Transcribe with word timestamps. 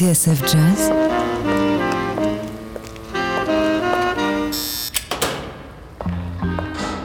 TSF 0.00 0.40
Jazz 0.50 0.90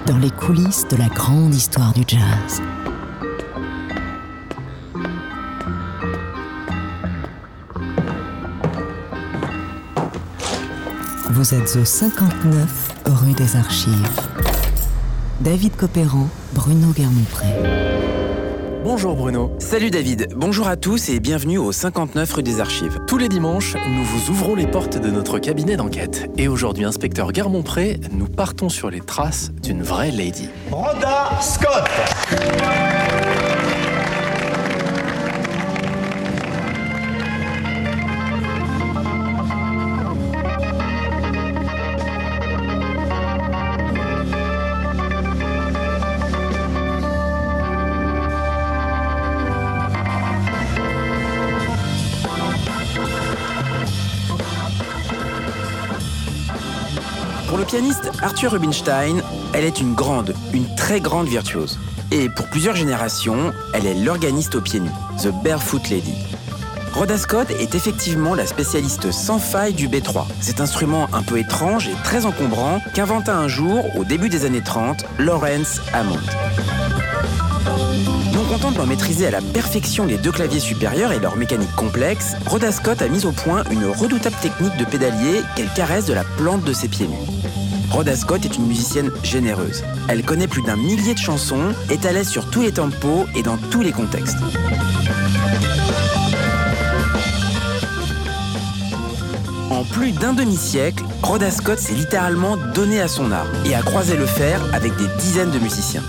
Dans 0.05 0.17
les 0.17 0.31
coulisses 0.31 0.87
de 0.87 0.96
la 0.96 1.10
grande 1.10 1.53
histoire 1.53 1.92
du 1.92 2.03
jazz. 2.08 2.62
Vous 11.31 11.53
êtes 11.53 11.75
au 11.75 11.83
59 11.83 12.96
rue 13.07 13.33
des 13.33 13.57
Archives. 13.57 14.21
David 15.41 15.75
Copéran, 15.75 16.30
Bruno 16.53 16.93
Guermont-Pré. 16.93 18.14
Bonjour 18.86 19.16
Bruno. 19.16 19.52
Salut 19.58 19.90
David, 19.90 20.27
bonjour 20.36 20.67
à 20.67 20.76
tous 20.76 21.09
et 21.09 21.20
bienvenue 21.20 21.57
au 21.57 21.71
59 21.71 22.31
rue 22.34 22.43
des 22.43 22.59
Archives. 22.59 22.99
Tous 23.07 23.17
les 23.17 23.30
dimanches, 23.30 23.73
nous 23.73 24.03
vous 24.03 24.30
ouvrons 24.30 24.53
les 24.53 24.67
portes 24.67 24.99
de 24.99 25.09
notre 25.09 25.39
cabinet 25.39 25.76
d'enquête. 25.76 26.30
Et 26.38 26.48
aujourd'hui, 26.48 26.85
inspecteur 26.85 27.31
Guermont-Pré, 27.31 27.99
nous 28.12 28.27
partons 28.27 28.70
sur 28.70 28.91
les 28.91 29.02
traces 29.02 29.52
d'une 29.63 29.81
vraie 29.81 30.12
lady. 30.12 30.49
Rhoda 30.70 31.31
Scott 31.41 31.90
Arthur 58.26 58.54
Rubinstein, 58.54 59.21
elle 59.54 59.65
est 59.65 59.79
une 59.79 59.93
grande, 59.93 60.34
une 60.51 60.65
très 60.73 60.99
grande 60.99 61.27
virtuose. 61.27 61.77
Et 62.12 62.27
pour 62.27 62.48
plusieurs 62.48 62.76
générations, 62.76 63.54
elle 63.71 63.85
est 63.85 63.93
l'organiste 63.93 64.56
aux 64.56 64.62
pieds 64.62 64.80
nus, 64.80 64.90
The 65.22 65.28
Barefoot 65.44 65.92
Lady. 65.92 66.16
Rhoda 66.96 67.20
Scott 67.20 67.52
est 67.52 67.76
effectivement 67.76 68.34
la 68.34 68.48
spécialiste 68.48 69.12
sans 69.12 69.38
faille 69.38 69.76
du 69.76 69.88
B3, 69.88 70.26
cet 70.42 70.59
instrument 70.59 71.08
un 71.14 71.22
peu 71.22 71.38
étrange 71.38 71.88
et 71.88 71.94
très 72.03 72.26
encombrant 72.26 72.81
qu'inventa 72.96 73.38
un 73.38 73.48
jour, 73.48 73.86
au 73.96 74.03
début 74.03 74.30
des 74.30 74.46
années 74.46 74.64
30, 74.64 75.06
Lawrence 75.20 75.81
Hammond. 75.94 76.18
Non 78.34 78.44
contente 78.46 78.73
d'en 78.73 78.88
maîtriser 78.88 79.28
à 79.28 79.31
la 79.31 79.42
perfection 79.42 80.08
les 80.08 80.18
deux 80.18 80.31
claviers 80.31 80.59
supérieurs 80.59 81.12
et 81.12 81.20
leur 81.20 81.36
mécanique 81.36 81.76
complexe, 81.76 82.34
Rhoda 82.48 82.72
Scott 82.72 83.03
a 83.03 83.08
mis 83.08 83.28
au 83.28 83.31
point 83.31 83.64
une 83.70 83.86
redoutable 83.86 84.38
technique 84.42 84.76
de 84.78 84.86
pédalier 84.86 85.42
qu'elle 85.56 85.70
caresse 85.76 86.06
de 86.06 86.14
la 86.14 86.23
plante 86.23 86.64
de 86.64 86.73
ses 86.73 86.88
pieds 86.88 87.08
nus. 87.08 87.34
Rhoda 87.96 88.14
Scott 88.18 88.44
est 88.44 88.58
une 88.58 88.68
musicienne 88.68 89.10
généreuse. 89.24 89.82
Elle 90.10 90.26
connaît 90.26 90.50
plus 90.50 90.62
d'un 90.62 90.76
millier 90.76 91.14
de 91.14 91.18
chansons, 91.18 91.74
est 91.90 92.06
à 92.06 92.12
l'aise 92.12 92.28
sur 92.28 92.50
tous 92.50 92.62
les 92.62 92.74
tempos 92.74 93.26
et 93.38 93.42
dans 93.42 93.56
tous 93.56 93.82
les 93.82 93.94
contextes. 93.94 94.36
En 99.72 99.86
plus 99.86 100.12
d'un 100.12 100.34
demi-siècle, 100.34 101.06
Rhoda 101.24 101.50
Scott 101.50 101.80
s'est 101.80 101.94
littéralement 101.94 102.58
donné 102.74 103.00
à 103.00 103.08
son 103.08 103.32
art 103.32 103.48
et 103.64 103.74
a 103.74 103.82
croisé 103.82 104.18
le 104.18 104.26
fer 104.26 104.62
avec 104.74 104.94
des 104.98 105.08
dizaines 105.18 105.52
de 105.52 105.59
musiciens. 105.59 106.04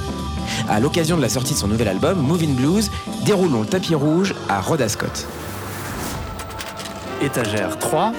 À 0.69 0.81
l'occasion 0.81 1.17
de 1.17 1.23
la 1.23 1.29
sortie 1.29 1.55
de 1.55 1.59
son 1.59 1.69
nouvel 1.69 1.87
album, 1.87 2.19
Moving 2.19 2.57
Blues, 2.57 2.91
déroulons 3.25 3.61
le 3.61 3.67
tapis 3.69 3.95
rouge 3.95 4.35
à 4.49 4.61
Rhoda 4.61 4.89
Scott. 4.89 5.29
Étagère 7.23 7.79
3, 7.79 8.13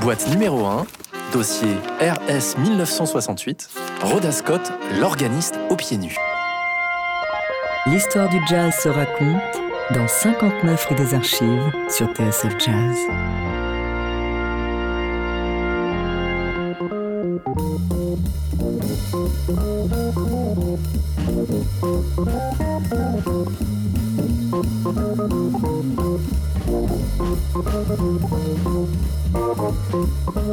boîte 0.00 0.28
numéro 0.28 0.66
1, 0.66 0.86
dossier 1.32 1.74
RS 2.00 2.58
1968, 2.58 3.70
Rhoda 4.02 4.30
Scott, 4.30 4.72
l'organiste 5.00 5.58
aux 5.70 5.76
pieds 5.76 5.96
nus. 5.96 6.16
L'histoire 7.86 8.28
du 8.28 8.38
jazz 8.48 8.74
se 8.74 8.88
raconte 8.88 9.40
dans 9.92 10.06
59 10.06 10.86
rue 10.86 10.94
des 10.94 11.14
Archives 11.14 11.72
sur 11.88 12.06
TSF 12.12 12.54
Jazz. 12.58 13.51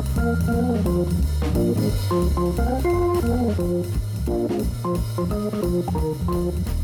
Thank 0.02 0.48
you. 6.30 6.79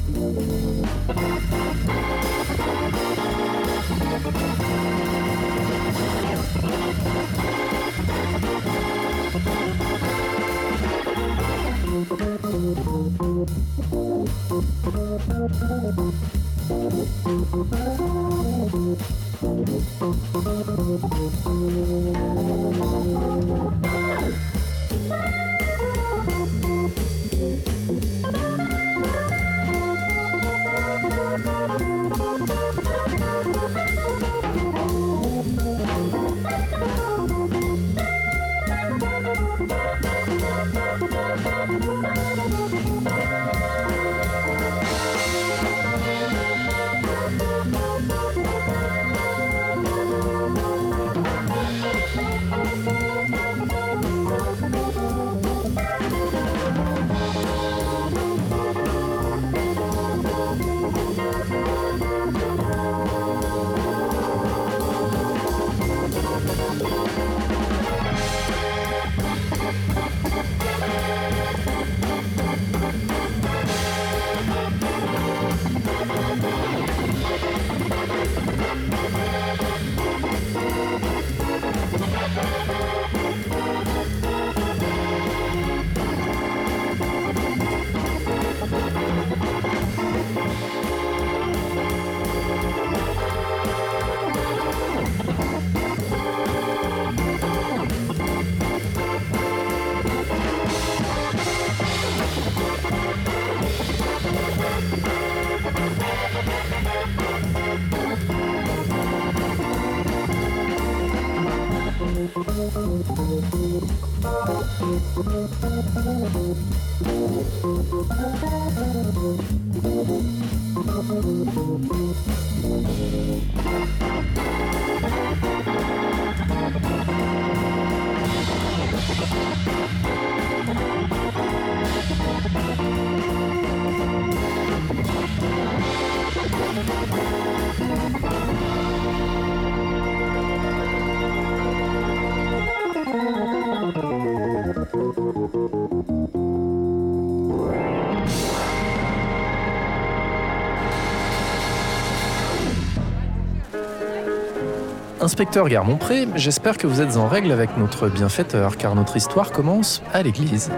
Inspecteur 155.25 155.67
Garmont-Pré, 155.69 156.27
j'espère 156.35 156.77
que 156.77 156.85
vous 156.85 157.01
êtes 157.01 157.17
en 157.17 157.27
règle 157.27 157.51
avec 157.51 157.77
notre 157.77 158.09
bienfaiteur, 158.09 158.77
car 158.77 158.93
notre 158.93 159.17
histoire 159.17 159.51
commence 159.51 160.03
à 160.13 160.21
l'église. 160.21 160.69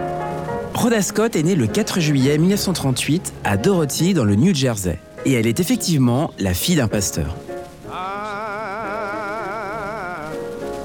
Rhoda 0.72 1.02
Scott 1.02 1.36
est 1.36 1.42
née 1.42 1.54
le 1.54 1.66
4 1.66 2.00
juillet 2.00 2.38
1938 2.38 3.34
à 3.44 3.58
Dorothy, 3.58 4.14
dans 4.14 4.24
le 4.24 4.36
New 4.36 4.54
Jersey. 4.54 4.98
Et 5.26 5.34
elle 5.34 5.46
est 5.46 5.60
effectivement 5.60 6.30
la 6.38 6.54
fille 6.54 6.76
d'un 6.76 6.88
pasteur. 6.88 7.36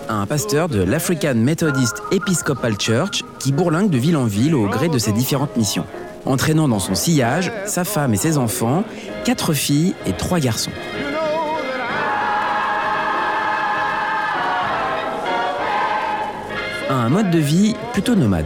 Un 0.09 0.25
pasteur 0.25 0.67
de 0.67 0.83
l'African 0.83 1.35
Methodist 1.35 2.03
Episcopal 2.11 2.77
Church 2.77 3.23
qui 3.39 3.53
bourlingue 3.53 3.89
de 3.89 3.97
ville 3.97 4.17
en 4.17 4.25
ville 4.25 4.55
au 4.55 4.67
gré 4.67 4.89
de 4.89 4.97
ses 4.97 5.13
différentes 5.13 5.55
missions, 5.55 5.85
entraînant 6.25 6.67
dans 6.67 6.79
son 6.79 6.95
sillage 6.95 7.49
sa 7.65 7.85
femme 7.85 8.13
et 8.13 8.17
ses 8.17 8.37
enfants, 8.37 8.83
quatre 9.23 9.53
filles 9.53 9.95
et 10.05 10.11
trois 10.11 10.41
garçons. 10.41 10.71
Un 16.95 17.09
mode 17.09 17.31
de 17.31 17.39
vie 17.39 17.75
plutôt 17.91 18.13
nomade. 18.13 18.45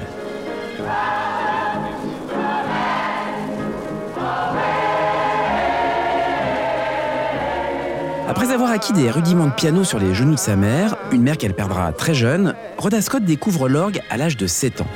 Après 8.25 8.51
avoir 8.51 8.71
acquis 8.71 8.93
des 8.93 9.11
rudiments 9.11 9.47
de 9.47 9.51
piano 9.51 9.83
sur 9.83 9.99
les 9.99 10.15
genoux 10.15 10.35
de 10.35 10.39
sa 10.39 10.55
mère, 10.55 10.95
une 11.11 11.23
mère 11.23 11.37
qu'elle 11.37 11.53
perdra 11.53 11.91
très 11.91 12.13
jeune, 12.13 12.55
Rhoda 12.77 13.01
Scott 13.01 13.25
découvre 13.25 13.67
l'orgue 13.67 13.99
à 14.09 14.15
l'âge 14.15 14.37
de 14.37 14.47
7 14.47 14.79
ans. 14.79 14.87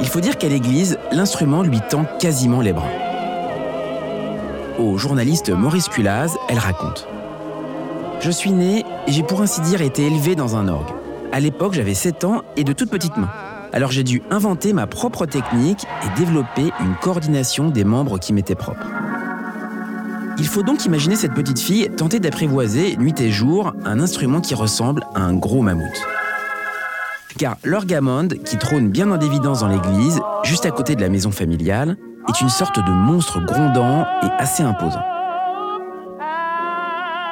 Il 0.00 0.08
faut 0.08 0.20
dire 0.20 0.38
qu'à 0.38 0.48
l'église, 0.48 0.98
l'instrument 1.12 1.62
lui 1.62 1.80
tend 1.90 2.06
quasiment 2.18 2.62
les 2.62 2.72
bras. 2.72 2.88
Au 4.78 4.96
journaliste 4.96 5.50
Maurice 5.50 5.88
Culaz, 5.88 6.34
elle 6.48 6.58
raconte 6.58 7.06
Je 8.20 8.30
suis 8.30 8.52
née 8.52 8.86
et 9.06 9.12
j'ai 9.12 9.22
pour 9.22 9.42
ainsi 9.42 9.60
dire 9.60 9.82
été 9.82 10.06
élevée 10.06 10.34
dans 10.34 10.56
un 10.56 10.66
orgue. 10.68 10.97
À 11.32 11.40
l'époque, 11.40 11.74
j'avais 11.74 11.94
7 11.94 12.24
ans 12.24 12.42
et 12.56 12.64
de 12.64 12.72
toutes 12.72 12.90
petites 12.90 13.16
mains. 13.16 13.30
Alors 13.72 13.90
j'ai 13.90 14.02
dû 14.02 14.22
inventer 14.30 14.72
ma 14.72 14.86
propre 14.86 15.26
technique 15.26 15.84
et 16.02 16.18
développer 16.18 16.72
une 16.80 16.94
coordination 17.02 17.68
des 17.68 17.84
membres 17.84 18.18
qui 18.18 18.32
m'étaient 18.32 18.54
propres. 18.54 18.86
Il 20.38 20.46
faut 20.46 20.62
donc 20.62 20.84
imaginer 20.86 21.16
cette 21.16 21.34
petite 21.34 21.58
fille 21.58 21.90
tenter 21.96 22.18
d'apprivoiser, 22.18 22.96
nuit 22.96 23.20
et 23.20 23.30
jour, 23.30 23.72
un 23.84 24.00
instrument 24.00 24.40
qui 24.40 24.54
ressemble 24.54 25.02
à 25.14 25.20
un 25.20 25.34
gros 25.34 25.62
mammouth. 25.62 26.06
Car 27.36 27.56
l'orgamonde, 27.62 28.34
qui 28.44 28.56
trône 28.56 28.88
bien 28.88 29.10
en 29.10 29.20
évidence 29.20 29.60
dans 29.60 29.68
l'église, 29.68 30.20
juste 30.44 30.64
à 30.64 30.70
côté 30.70 30.96
de 30.96 31.02
la 31.02 31.08
maison 31.08 31.30
familiale, 31.30 31.96
est 32.28 32.40
une 32.40 32.48
sorte 32.48 32.78
de 32.78 32.90
monstre 32.90 33.44
grondant 33.44 34.06
et 34.22 34.30
assez 34.38 34.62
imposant. 34.62 35.17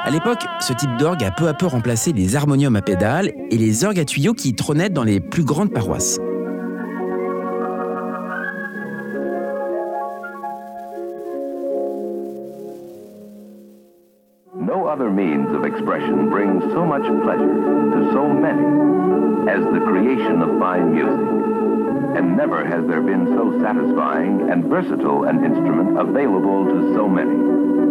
À 0.07 0.11
l'époque, 0.11 0.47
ce 0.61 0.73
type 0.73 0.97
d'orgue 0.99 1.25
a 1.25 1.33
peu 1.33 1.49
à 1.49 1.53
peu 1.53 1.67
remplacé 1.67 2.13
les 2.13 2.37
harmoniums 2.37 2.77
à 2.77 2.81
pédales 2.81 3.33
et 3.51 3.59
les 3.59 3.85
orgues 3.85 3.99
à 3.99 4.05
tuyaux 4.05 4.35
qui 4.35 4.55
trônaient 4.55 4.89
dans 4.89 5.03
les 5.03 5.19
plus 5.19 5.43
grandes 5.43 5.73
paroisses. 5.73 6.21
other 14.87 15.11
means 15.11 15.55
of 15.55 15.67
expression 15.67 16.31
brings 16.31 16.63
so 16.73 16.87
much 16.87 17.03
pleasure 17.23 17.55
to 17.93 18.13
so 18.15 18.29
many 18.29 18.65
as 19.51 19.61
the 19.75 19.81
creation 19.85 20.41
of 20.41 20.59
fine 20.59 20.95
music. 20.95 22.17
And 22.17 22.35
never 22.35 22.65
has 22.65 22.87
there 22.87 23.03
been 23.03 23.27
so 23.37 23.61
satisfying 23.61 24.49
and 24.49 24.65
versatile 24.67 25.25
an 25.25 25.45
instrument 25.45 25.99
available 25.99 26.65
to 26.65 26.95
so 26.95 27.09
many. 27.09 27.86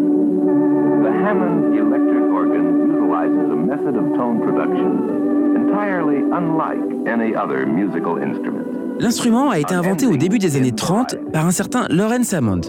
Electric 1.25 2.24
organ 2.31 2.66
utilizes 2.86 3.50
a 3.50 3.56
method 3.56 3.95
of 3.98 4.16
tone 4.16 4.39
production 4.42 5.56
entirely 5.56 6.22
unlike 6.31 6.83
any 7.07 7.36
other 7.36 7.66
musical 7.66 8.19
instrument. 8.19 8.63
L'instrument 9.00 9.50
a 9.50 9.57
été 9.57 9.74
inventé 9.74 10.06
au 10.06 10.18
début 10.18 10.38
des 10.38 10.56
années 10.56 10.72
30 10.72 11.31
par 11.33 11.48
un 11.48 11.51
certain 11.51 11.88
Lawrence 11.89 12.31
Hammond, 12.31 12.62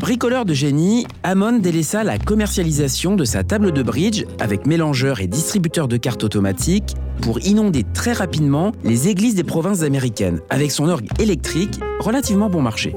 Bricoleur 0.00 0.44
de 0.44 0.54
génie, 0.54 1.06
Hammond 1.22 1.58
délaissa 1.58 2.02
la 2.02 2.18
commercialisation 2.18 3.14
de 3.14 3.24
sa 3.24 3.44
table 3.44 3.72
de 3.72 3.82
bridge 3.82 4.24
avec 4.40 4.66
mélangeur 4.66 5.20
et 5.20 5.26
distributeur 5.26 5.86
de 5.86 5.96
cartes 5.96 6.24
automatiques 6.24 6.94
pour 7.20 7.40
inonder 7.40 7.84
très 7.94 8.12
rapidement 8.12 8.72
les 8.84 9.08
églises 9.08 9.34
des 9.34 9.44
provinces 9.44 9.82
américaines 9.82 10.40
avec 10.50 10.70
son 10.70 10.88
orgue 10.88 11.08
électrique 11.20 11.78
relativement 12.00 12.48
bon 12.48 12.62
marché. 12.62 12.94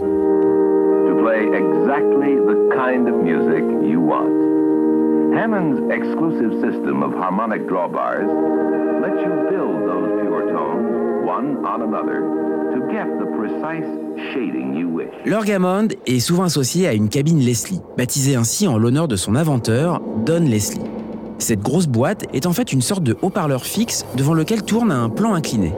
Exactly 1.91 2.35
the 2.35 2.73
kind 2.73 3.09
of 3.09 3.15
music 3.15 3.63
you 3.83 3.99
want. 3.99 5.35
Hammond's 5.35 5.91
exclusive 5.91 6.53
system 6.61 7.03
of 7.03 7.11
harmonic 7.11 7.67
drawbars 7.67 8.31
lets 9.01 9.19
you 9.19 9.33
build 9.51 9.75
those 9.89 10.21
pure 10.21 10.53
tones 10.53 11.25
one 11.27 11.65
on 11.65 11.81
another 11.81 12.21
to 12.71 12.79
get 12.93 13.07
the 13.19 13.25
precise 13.35 13.83
L'Orgamond 15.25 15.89
est 16.07 16.21
souvent 16.21 16.43
associé 16.43 16.88
à 16.88 16.93
une 16.93 17.09
cabine 17.09 17.39
Leslie, 17.39 17.81
baptisée 17.97 18.37
ainsi 18.37 18.69
en 18.69 18.77
l'honneur 18.77 19.09
de 19.09 19.17
son 19.17 19.35
inventeur, 19.35 20.01
Don 20.25 20.45
Leslie. 20.45 20.79
Cette 21.39 21.61
grosse 21.61 21.87
boîte 21.87 22.25
est 22.33 22.45
en 22.45 22.53
fait 22.53 22.71
une 22.71 22.81
sorte 22.81 23.03
de 23.03 23.17
haut-parleur 23.21 23.65
fixe 23.65 24.05
devant 24.15 24.33
lequel 24.33 24.63
tourne 24.63 24.94
un 24.94 25.09
plan 25.09 25.33
incliné. 25.33 25.73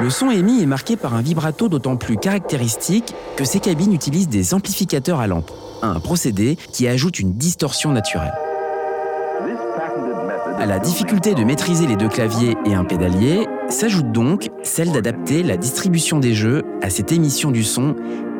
Le 0.00 0.10
son 0.10 0.30
émis 0.30 0.62
est 0.62 0.66
marqué 0.66 0.96
par 0.96 1.14
un 1.14 1.22
vibrato 1.22 1.68
d'autant 1.68 1.96
plus 1.96 2.16
caractéristique 2.16 3.14
que 3.36 3.44
ces 3.44 3.60
cabines 3.60 3.92
utilisent 3.92 4.28
des 4.28 4.54
amplificateurs 4.54 5.20
à 5.20 5.26
lampe, 5.26 5.50
un 5.82 6.00
procédé 6.00 6.56
qui 6.72 6.88
ajoute 6.88 7.18
une 7.18 7.34
distorsion 7.34 7.92
naturelle. 7.92 8.34
À 10.58 10.66
la 10.66 10.78
difficulté 10.78 11.34
de 11.34 11.44
maîtriser 11.44 11.86
les 11.86 11.96
deux 11.96 12.08
claviers 12.08 12.56
et 12.64 12.74
un 12.74 12.84
pédalier, 12.84 13.46
s'ajoute 13.68 14.12
donc 14.12 14.50
celle 14.62 14.92
d'adapter 14.92 15.42
la 15.42 15.56
distribution 15.56 16.20
des 16.20 16.34
jeux 16.34 16.62
à 16.82 16.90
cette 16.90 17.12
émission 17.12 17.50
du 17.50 17.64
son 17.64 17.96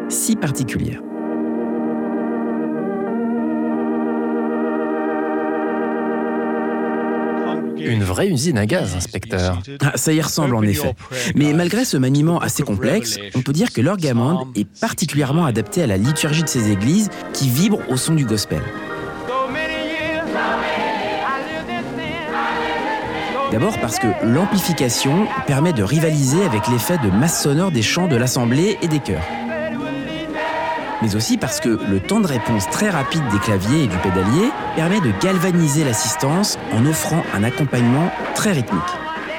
si 0.08 0.36
particulière. 0.36 1.00
Une 7.84 8.04
vraie 8.04 8.28
usine 8.28 8.58
à 8.58 8.66
gaz, 8.66 8.94
inspecteur. 8.96 9.60
Ah, 9.80 9.92
ça 9.96 10.12
y 10.12 10.20
ressemble 10.20 10.54
en 10.54 10.62
effet. 10.62 10.94
Mais 11.34 11.52
malgré 11.52 11.84
ce 11.84 11.96
maniement 11.96 12.38
assez 12.38 12.62
complexe, 12.62 13.18
on 13.34 13.42
peut 13.42 13.52
dire 13.52 13.72
que 13.72 13.80
l'orgamande 13.80 14.48
est 14.54 14.68
particulièrement 14.80 15.44
adapté 15.44 15.82
à 15.82 15.86
la 15.86 15.96
liturgie 15.96 16.42
de 16.42 16.48
ces 16.48 16.70
églises 16.70 17.10
qui 17.32 17.48
vibrent 17.48 17.80
au 17.88 17.96
son 17.96 18.14
du 18.14 18.24
gospel. 18.24 18.62
D'abord 23.50 23.78
parce 23.80 23.98
que 23.98 24.06
l'amplification 24.24 25.26
permet 25.46 25.74
de 25.74 25.82
rivaliser 25.82 26.42
avec 26.42 26.68
l'effet 26.68 26.96
de 27.04 27.10
masse 27.10 27.42
sonore 27.42 27.70
des 27.70 27.82
chants 27.82 28.08
de 28.08 28.16
l'assemblée 28.16 28.78
et 28.80 28.88
des 28.88 28.98
chœurs. 28.98 29.20
Mais 31.02 31.16
aussi 31.16 31.36
parce 31.36 31.58
que 31.58 31.68
le 31.68 31.98
temps 31.98 32.20
de 32.20 32.28
réponse 32.28 32.70
très 32.70 32.88
rapide 32.88 33.22
des 33.32 33.38
claviers 33.40 33.84
et 33.84 33.86
du 33.88 33.96
pédalier 33.98 34.50
permet 34.76 35.00
de 35.00 35.10
galvaniser 35.20 35.82
l'assistance 35.82 36.58
en 36.72 36.86
offrant 36.86 37.24
un 37.34 37.42
accompagnement 37.42 38.08
très 38.36 38.52
rythmique. 38.52 38.80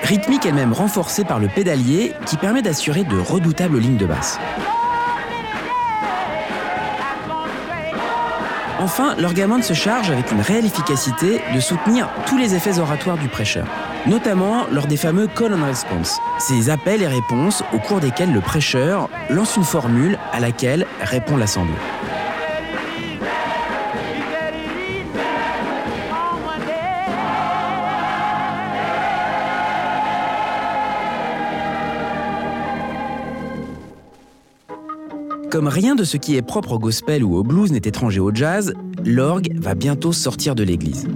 Rythmique 0.03 0.45
elle-même 0.45 0.73
renforcée 0.73 1.23
par 1.23 1.39
le 1.39 1.47
pédalier 1.47 2.11
qui 2.25 2.35
permet 2.35 2.61
d'assurer 2.61 3.05
de 3.05 3.17
redoutables 3.17 3.79
lignes 3.79 3.95
de 3.95 4.05
basse. 4.05 4.39
Enfin, 8.81 9.15
l'orgamande 9.17 9.63
se 9.63 9.73
charge 9.73 10.09
avec 10.09 10.33
une 10.33 10.41
réelle 10.41 10.65
efficacité 10.65 11.39
de 11.55 11.59
soutenir 11.61 12.09
tous 12.27 12.37
les 12.37 12.55
effets 12.55 12.79
oratoires 12.79 13.17
du 13.17 13.29
prêcheur 13.29 13.65
notamment 14.07 14.65
lors 14.71 14.87
des 14.87 14.97
fameux 14.97 15.27
call 15.27 15.53
and 15.53 15.65
response, 15.65 16.19
ces 16.39 16.69
appels 16.69 17.01
et 17.01 17.07
réponses 17.07 17.63
au 17.73 17.79
cours 17.79 17.99
desquels 17.99 18.33
le 18.33 18.41
prêcheur 18.41 19.09
lance 19.29 19.55
une 19.55 19.63
formule 19.63 20.17
à 20.31 20.39
laquelle 20.39 20.85
répond 21.01 21.37
l'assemblée. 21.37 21.73
Comme 35.53 35.67
rien 35.67 35.93
de 35.93 36.03
ce 36.03 36.17
qui 36.17 36.35
est 36.35 36.41
propre 36.41 36.71
au 36.71 36.79
gospel 36.79 37.23
ou 37.23 37.35
au 37.35 37.43
blues 37.43 37.71
n'est 37.71 37.77
étranger 37.77 38.19
au 38.19 38.33
jazz, 38.33 38.73
l'orgue 39.05 39.53
va 39.55 39.75
bientôt 39.75 40.11
sortir 40.11 40.55
de 40.55 40.63
l'église. 40.63 41.07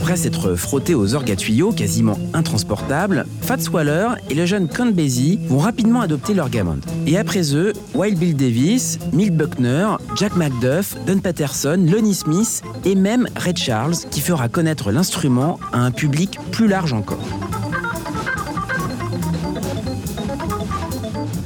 Après 0.00 0.16
s'être 0.16 0.54
frotté 0.54 0.94
aux 0.94 1.16
orgues 1.16 1.32
à 1.32 1.36
tuyaux 1.36 1.72
quasiment 1.72 2.16
intransportables, 2.32 3.26
Fats 3.42 3.68
Waller 3.72 4.10
et 4.30 4.34
le 4.34 4.46
jeune 4.46 4.68
Count 4.68 4.92
Basie 4.92 5.40
vont 5.48 5.58
rapidement 5.58 6.00
adopter 6.00 6.34
l'orgamond. 6.34 6.78
Et 7.08 7.18
après 7.18 7.52
eux, 7.52 7.72
Wild 7.94 8.16
Bill 8.16 8.36
Davis, 8.36 9.00
Milt 9.12 9.36
Buckner, 9.36 9.88
Jack 10.16 10.36
McDuff, 10.36 10.94
Don 11.04 11.18
Patterson, 11.18 11.84
Lonnie 11.90 12.14
Smith 12.14 12.62
et 12.84 12.94
même 12.94 13.26
Red 13.36 13.58
Charles 13.58 13.96
qui 14.08 14.20
fera 14.20 14.48
connaître 14.48 14.92
l'instrument 14.92 15.58
à 15.72 15.80
un 15.80 15.90
public 15.90 16.38
plus 16.52 16.68
large 16.68 16.92
encore. 16.92 17.18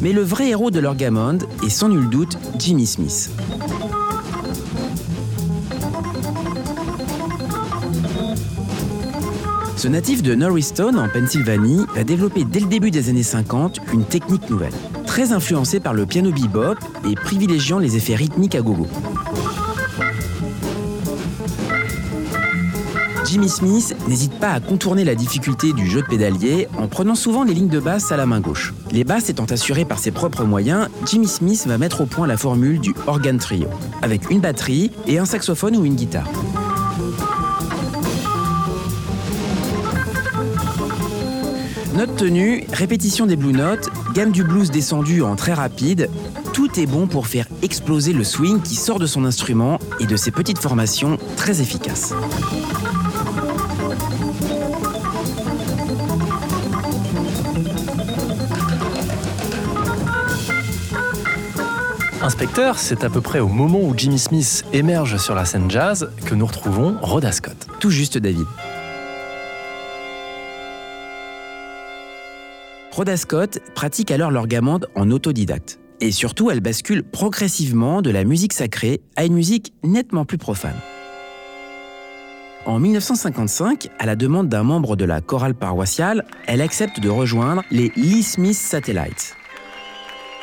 Mais 0.03 0.13
le 0.13 0.23
vrai 0.23 0.51
héros 0.51 0.71
de 0.71 0.79
l'orgamonde 0.79 1.45
est 1.65 1.71
sans 1.71 1.89
nul 1.89 2.11
doute 2.11 2.37
Jimmy 2.59 2.87
Smith. 2.87 3.31
Ce 9.83 9.89
natif 9.89 10.23
de 10.23 10.37
Norristown, 10.37 10.97
en 10.97 11.09
Pennsylvanie, 11.09 11.87
va 11.93 12.05
développer 12.05 12.45
dès 12.45 12.61
le 12.61 12.67
début 12.67 12.93
des 12.93 13.09
années 13.09 13.25
50 13.25 13.81
une 13.93 14.05
technique 14.05 14.49
nouvelle, 14.49 14.73
très 15.09 15.33
influencée 15.33 15.81
par 15.81 15.93
le 15.93 16.07
piano 16.07 16.31
bebop 16.31 16.79
et 17.05 17.17
privilégiant 17.17 17.81
les 17.81 17.97
effets 17.97 18.15
rythmiques 18.15 18.55
à 18.55 18.61
gogo. 18.61 18.87
Jimmy 23.27 23.49
Smith 23.49 23.97
n'hésite 24.07 24.39
pas 24.39 24.51
à 24.51 24.61
contourner 24.61 25.03
la 25.03 25.17
difficulté 25.17 25.73
du 25.73 25.91
jeu 25.91 26.03
de 26.03 26.07
pédalier 26.07 26.69
en 26.79 26.87
prenant 26.87 27.17
souvent 27.17 27.43
les 27.43 27.53
lignes 27.53 27.67
de 27.67 27.81
basse 27.81 28.13
à 28.13 28.17
la 28.17 28.25
main 28.25 28.39
gauche. 28.39 28.75
Les 28.93 29.03
basses 29.03 29.31
étant 29.31 29.47
assurées 29.47 29.85
par 29.85 29.99
ses 29.99 30.13
propres 30.13 30.45
moyens, 30.45 30.91
Jimmy 31.07 31.27
Smith 31.27 31.67
va 31.67 31.77
mettre 31.77 32.03
au 32.03 32.07
point 32.07 32.29
la 32.29 32.37
formule 32.37 32.79
du 32.79 32.95
organ 33.09 33.37
trio, 33.37 33.67
avec 34.01 34.31
une 34.31 34.39
batterie 34.39 34.93
et 35.09 35.19
un 35.19 35.25
saxophone 35.25 35.77
ou 35.77 35.85
une 35.85 35.97
guitare. 35.97 36.31
Note 41.95 42.17
tenue, 42.17 42.65
répétition 42.73 43.27
des 43.27 43.37
blue 43.37 43.53
notes, 43.53 43.91
gamme 44.15 44.33
du 44.33 44.45
blues 44.45 44.71
descendu 44.71 45.23
en 45.23 45.37
très 45.37 45.53
rapide, 45.53 46.09
tout 46.55 46.81
est 46.81 46.87
bon 46.87 47.07
pour 47.07 47.27
faire 47.27 47.47
exploser 47.61 48.15
le 48.15 48.25
swing 48.25 48.63
qui 48.63 48.77
sort 48.77 48.99
de 48.99 49.07
son 49.07 49.27
instrument 49.27 49.79
et 50.01 50.07
de 50.07 50.17
ses 50.17 50.31
petites 50.31 50.59
formations 50.59 51.19
très 51.37 51.61
efficaces. 51.61 52.15
Inspecteur, 62.23 62.79
c'est 62.79 63.05
à 63.05 63.11
peu 63.11 63.21
près 63.21 63.41
au 63.41 63.49
moment 63.49 63.81
où 63.83 63.93
Jimmy 63.95 64.19
Smith 64.19 64.65
émerge 64.73 65.19
sur 65.19 65.35
la 65.35 65.45
scène 65.45 65.71
jazz 65.71 66.11
que 66.25 66.35
nous 66.35 66.47
retrouvons 66.47 66.97
Rhoda 67.03 67.33
Scott. 67.33 67.67
Tout 67.81 67.91
juste 67.91 68.17
David. 68.17 68.47
Rhoda 72.93 73.17
Scott 73.17 73.59
pratique 73.75 74.11
alors 74.11 74.31
l'orgamande 74.31 74.87
en 74.95 75.11
autodidacte. 75.11 75.81
Et 76.03 76.13
surtout, 76.13 76.51
elle 76.51 76.61
bascule 76.61 77.03
progressivement 77.03 78.03
de 78.03 78.11
la 78.11 78.23
musique 78.25 78.53
sacrée 78.53 79.01
à 79.17 79.25
une 79.25 79.33
musique 79.33 79.73
nettement 79.83 80.27
plus 80.27 80.37
profane. 80.37 80.77
En 82.67 82.79
1955, 82.79 83.89
à 83.99 84.05
la 84.05 84.15
demande 84.15 84.51
d'un 84.51 84.63
membre 84.63 84.97
de 84.97 85.07
la 85.07 85.23
chorale 85.23 85.55
paroissiale, 85.55 86.27
elle 86.47 86.61
accepte 86.61 87.01
de 87.01 87.09
rejoindre 87.09 87.63
les 87.71 87.93
Lee 87.97 88.23
Smith 88.23 88.55
Satellites, 88.55 89.37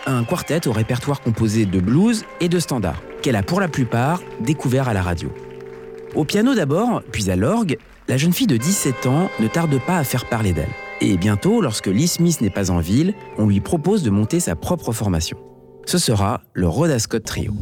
un 0.08 0.24
quartet 0.24 0.68
au 0.68 0.72
répertoire 0.72 1.22
composé 1.22 1.68
de 1.68 1.80
blues 1.80 2.26
et 2.42 2.50
de 2.50 2.58
standards, 2.58 3.04
qu'elle 3.22 3.36
a 3.36 3.44
pour 3.44 3.62
la 3.62 3.68
plupart 3.68 4.24
découvert 4.40 4.90
à 4.90 4.94
la 4.94 5.04
radio. 5.04 5.32
Au 6.16 6.26
piano 6.26 6.56
d'abord, 6.56 7.04
puis 7.12 7.30
à 7.30 7.36
l'orgue, 7.36 7.78
la 8.08 8.18
jeune 8.18 8.34
fille 8.34 8.48
de 8.48 8.58
17 8.58 9.06
ans 9.06 9.30
ne 9.40 9.48
tarde 9.48 9.80
pas 9.86 10.00
à 10.00 10.04
faire 10.04 10.28
parler 10.28 10.52
d'elle. 10.52 10.74
Et 11.02 11.18
bientôt, 11.18 11.62
lorsque 11.62 11.88
Lee 11.88 12.08
Smith 12.08 12.42
n'est 12.42 12.50
pas 12.50 12.72
en 12.72 12.80
ville, 12.80 13.14
on 13.38 13.48
lui 13.48 13.62
propose 13.62 14.04
de 14.04 14.10
monter 14.10 14.40
sa 14.40 14.56
propre 14.56 14.92
formation. 14.92 15.38
Ce 15.86 15.98
sera 15.98 16.42
le 16.54 16.68
Rhoda 16.68 17.00
Scott 17.00 17.24
Trio. 17.24 17.54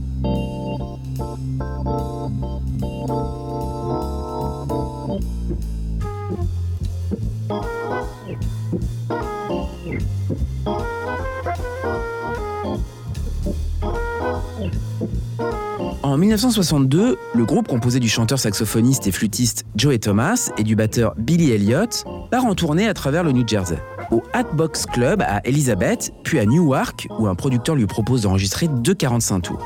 En 16.18 16.20
1962, 16.20 17.16
le 17.36 17.46
groupe 17.46 17.68
composé 17.68 18.00
du 18.00 18.10
chanteur 18.10 18.40
saxophoniste 18.40 19.06
et 19.06 19.12
flûtiste 19.12 19.68
Joey 19.76 20.00
Thomas 20.00 20.50
et 20.58 20.64
du 20.64 20.76
batteur 20.76 21.14
Billy 21.16 21.52
Elliott 21.52 22.06
part 22.32 22.46
en 22.46 22.56
tournée 22.56 22.88
à 22.88 22.96
travers 22.96 23.24
le 23.24 23.32
New 23.34 23.48
Jersey. 23.48 23.78
Au 24.10 24.24
Hatbox 24.34 24.88
Club 24.88 25.22
à 25.22 25.42
Elizabeth, 25.46 26.12
puis 26.24 26.40
à 26.40 26.46
Newark, 26.48 27.08
où 27.20 27.28
un 27.28 27.36
producteur 27.36 27.76
lui 27.76 27.86
propose 27.86 28.24
d'enregistrer 28.24 28.68
deux 28.68 28.96
45 28.96 29.42
tours. 29.42 29.64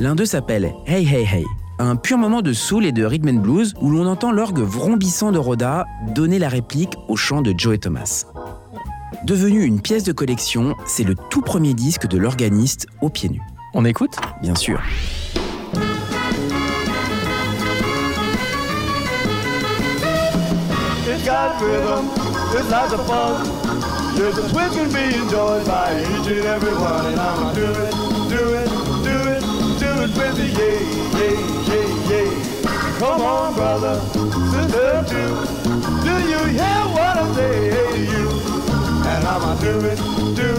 L'un 0.00 0.16
d'eux 0.16 0.26
s'appelle 0.26 0.74
Hey 0.84 1.06
Hey 1.06 1.24
Hey, 1.32 1.44
un 1.78 1.94
pur 1.94 2.18
moment 2.18 2.42
de 2.42 2.52
soul 2.52 2.86
et 2.86 2.92
de 2.92 3.04
rhythm 3.04 3.28
and 3.28 3.40
blues 3.42 3.72
où 3.80 3.88
l'on 3.88 4.08
entend 4.08 4.32
l'orgue 4.32 4.58
vrombissant 4.58 5.30
de 5.30 5.38
Rhoda 5.38 5.86
donner 6.12 6.40
la 6.40 6.48
réplique 6.48 6.96
au 7.06 7.14
chant 7.14 7.40
de 7.40 7.54
Joey 7.56 7.78
Thomas. 7.78 8.24
Devenu 9.24 9.62
une 9.62 9.80
pièce 9.80 10.02
de 10.02 10.10
collection, 10.10 10.74
c'est 10.86 11.04
le 11.04 11.14
tout 11.30 11.42
premier 11.42 11.72
disque 11.72 12.08
de 12.08 12.18
l'organiste 12.18 12.88
aux 13.00 13.10
pieds 13.10 13.28
nus. 13.28 13.42
On 13.74 13.84
écoute 13.84 14.16
Bien 14.40 14.54
sûr. 14.54 14.80
It's 21.08 21.24
got 21.24 21.60
rhythm, 21.62 22.08
it's 22.56 22.68
lots 22.70 22.92
of 22.92 23.06
fun. 23.06 23.46
There's 24.16 24.38
a 24.38 24.48
twist 24.50 24.76
and 24.78 24.92
be 24.92 25.04
enjoyed 25.14 25.66
by 25.66 25.92
each 26.00 26.26
and 26.26 26.46
every 26.46 26.74
one. 26.74 27.06
And 27.06 27.20
I'ma 27.20 27.52
do 27.54 27.66
it, 27.70 27.92
do 28.28 28.42
it, 28.54 28.68
do 29.06 29.16
it, 29.34 29.42
do 29.78 29.88
it 30.02 30.10
with 30.18 30.36
the 30.36 30.48
yay, 30.58 30.78
yay, 31.20 31.36
yay, 31.70 31.88
yay. 32.10 32.30
Come 32.98 33.22
on, 33.22 33.54
brother, 33.54 34.00
sister, 34.50 35.04
too. 35.06 35.32
Do 36.02 36.14
you 36.26 36.40
hear 36.58 36.82
what 36.96 37.16
I'm 37.18 37.34
saying 37.34 37.70
to 37.72 38.00
you? 38.00 38.24
And 39.06 39.24
I'ma 39.26 39.54
do 39.60 39.78
it, 39.86 39.98
do 40.34 40.42
it, 40.42 40.55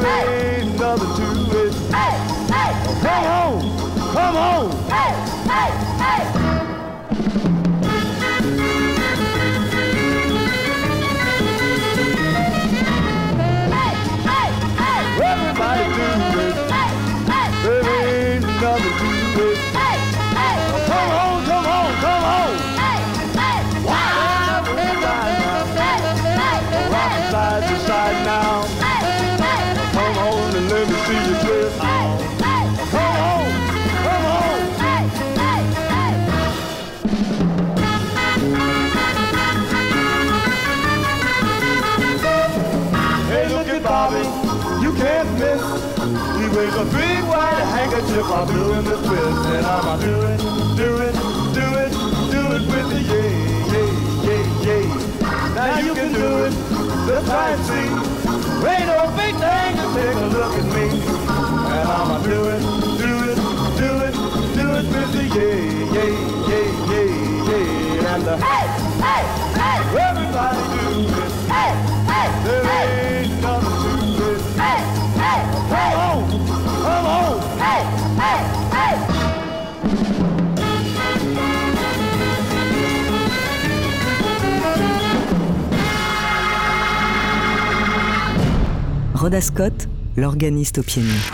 There 0.00 0.39
while 48.40 48.46
doing 48.46 48.84
the 48.84 48.96
twist. 48.96 49.46
And 49.54 49.66
I'ma 49.66 49.96
do 49.98 50.16
it, 50.32 50.38
do 50.76 50.88
it, 51.06 51.14
do 51.52 51.66
it, 51.82 51.92
do 52.32 52.40
it 52.56 52.64
with 52.70 52.86
the 52.92 53.00
yay, 53.12 53.32
yay, 53.72 53.90
yay, 54.26 54.44
yay. 54.66 54.86
Now 55.54 55.78
you 55.78 55.94
can 55.94 56.12
do 56.12 56.44
it, 56.44 56.54
try 57.26 57.50
and 57.50 57.62
see. 57.68 57.88
Ain't 58.70 58.86
no 58.86 59.00
big 59.16 59.34
thing 59.44 59.72
to 59.80 59.86
take 59.96 60.16
a 60.16 60.28
look 60.36 60.54
at 60.56 60.66
me. 60.74 60.86
And 61.76 61.88
I'ma 61.88 62.18
do 62.22 62.40
it, 62.54 62.62
do 63.02 63.12
it, 63.30 63.38
do 63.80 63.90
it, 64.06 64.14
do 64.56 64.64
it 64.78 64.86
with 64.92 65.10
the 65.12 65.24
yay, 65.36 65.60
yay, 65.96 66.12
yay, 66.50 66.68
yay, 66.92 67.10
yay. 67.48 68.06
And 68.06 68.22
the 68.24 68.36
hey, 68.38 68.66
hey, 69.04 69.22
hey. 69.60 69.78
everybody 70.08 70.62
do 70.76 70.86
it. 71.00 71.30
There 72.42 72.62
ain't 72.64 72.88
nothing 72.94 73.19
Rhoda 89.20 89.42
Scott, 89.42 89.86
l'organiste 90.16 90.78
au 90.78 90.82
pied 90.82 91.02
nus. 91.02 91.30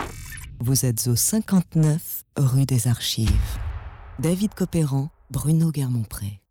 Vous 0.59 0.85
êtes 0.85 1.07
au 1.07 1.15
59 1.15 2.25
rue 2.35 2.65
des 2.65 2.89
Archives. 2.89 3.31
David 4.19 4.53
Copéran, 4.53 5.07
Bruno 5.31 5.71
Guermont-Pré. 5.71 6.41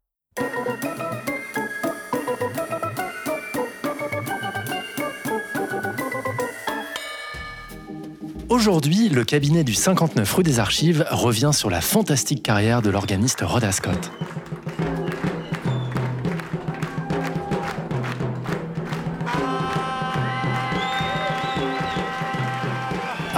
Aujourd'hui, 8.48 9.10
le 9.10 9.24
cabinet 9.24 9.62
du 9.62 9.74
59 9.74 10.32
rue 10.32 10.42
des 10.42 10.58
Archives 10.58 11.04
revient 11.10 11.50
sur 11.52 11.68
la 11.68 11.82
fantastique 11.82 12.42
carrière 12.42 12.80
de 12.80 12.88
l'organiste 12.88 13.42
Rhoda 13.42 13.72
Scott. 13.72 14.10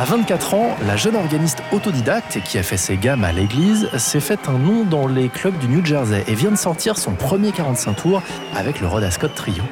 24 0.08 0.54
ans, 0.54 0.74
la 0.86 0.96
jeune 0.96 1.16
organiste 1.16 1.62
autodidacte 1.70 2.40
qui 2.42 2.56
a 2.56 2.62
fait 2.62 2.78
ses 2.78 2.96
gammes 2.96 3.24
à 3.24 3.32
l'église 3.32 3.90
s'est 3.98 4.20
fait 4.20 4.48
un 4.48 4.58
nom 4.58 4.84
dans 4.84 5.06
les 5.06 5.28
clubs 5.28 5.58
du 5.58 5.68
New 5.68 5.84
Jersey 5.84 6.24
et 6.26 6.34
vient 6.34 6.50
de 6.50 6.56
sortir 6.56 6.96
son 6.96 7.12
premier 7.12 7.52
45 7.52 7.92
tours 7.92 8.22
avec 8.56 8.80
le 8.80 8.86
Rhoda 8.86 9.10
Scott 9.10 9.34
Trio. 9.34 9.62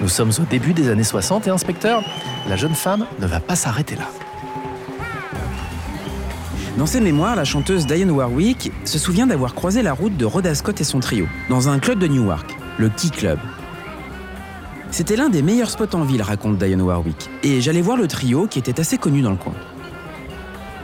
Nous 0.00 0.08
sommes 0.08 0.30
au 0.40 0.44
début 0.44 0.72
des 0.72 0.88
années 0.88 1.04
60 1.04 1.48
et 1.48 1.50
inspecteur, 1.50 2.02
la 2.48 2.56
jeune 2.56 2.74
femme 2.74 3.04
ne 3.20 3.26
va 3.26 3.40
pas 3.40 3.56
s'arrêter 3.56 3.94
là. 3.96 4.08
Dans 6.78 6.86
ses 6.86 7.02
mémoires, 7.02 7.36
la 7.36 7.44
chanteuse 7.44 7.86
Diane 7.86 8.10
Warwick 8.10 8.72
se 8.86 8.98
souvient 8.98 9.26
d'avoir 9.26 9.54
croisé 9.54 9.82
la 9.82 9.92
route 9.92 10.16
de 10.16 10.24
Rhoda 10.24 10.54
Scott 10.54 10.80
et 10.80 10.84
son 10.84 11.00
trio 11.00 11.26
dans 11.50 11.68
un 11.68 11.78
club 11.78 11.98
de 11.98 12.06
Newark, 12.06 12.56
le 12.78 12.88
Key 12.88 13.10
Club. 13.10 13.38
C'était 14.90 15.16
l'un 15.16 15.28
des 15.28 15.42
meilleurs 15.42 15.68
spots 15.68 15.94
en 15.94 16.04
ville, 16.04 16.22
raconte 16.22 16.56
Diane 16.56 16.80
Warwick, 16.80 17.28
et 17.42 17.60
j'allais 17.60 17.82
voir 17.82 17.98
le 17.98 18.08
trio 18.08 18.46
qui 18.46 18.58
était 18.58 18.80
assez 18.80 18.96
connu 18.96 19.20
dans 19.20 19.32
le 19.32 19.36
coin. 19.36 19.52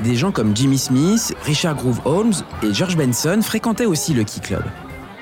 Des 0.05 0.17
gens 0.17 0.33
comme 0.33 0.57
Jimmy 0.57 0.79
Smith, 0.79 1.35
Richard 1.45 1.77
Groove 1.77 2.01
Holmes 2.07 2.33
et 2.63 2.73
George 2.73 2.97
Benson 2.97 3.41
fréquentaient 3.43 3.85
aussi 3.85 4.15
le 4.15 4.25
Key 4.25 4.41
Club. 4.41 4.63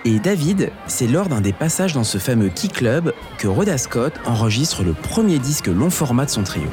Et 0.05 0.21
David, 0.21 0.71
c'est 0.87 1.09
lors 1.09 1.29
d'un 1.29 1.41
des 1.41 1.53
passages 1.53 1.95
dans 1.95 2.05
ce 2.05 2.19
fameux 2.19 2.49
Key 2.49 2.69
Club 2.69 3.13
que 3.39 3.49
Rhoda 3.49 3.77
Scott 3.77 4.13
enregistre 4.25 4.85
le 4.85 4.93
premier 4.93 5.41
disque 5.41 5.67
long 5.67 5.91
format 5.91 6.27
de 6.27 6.31
son 6.31 6.45
trio. 6.45 6.69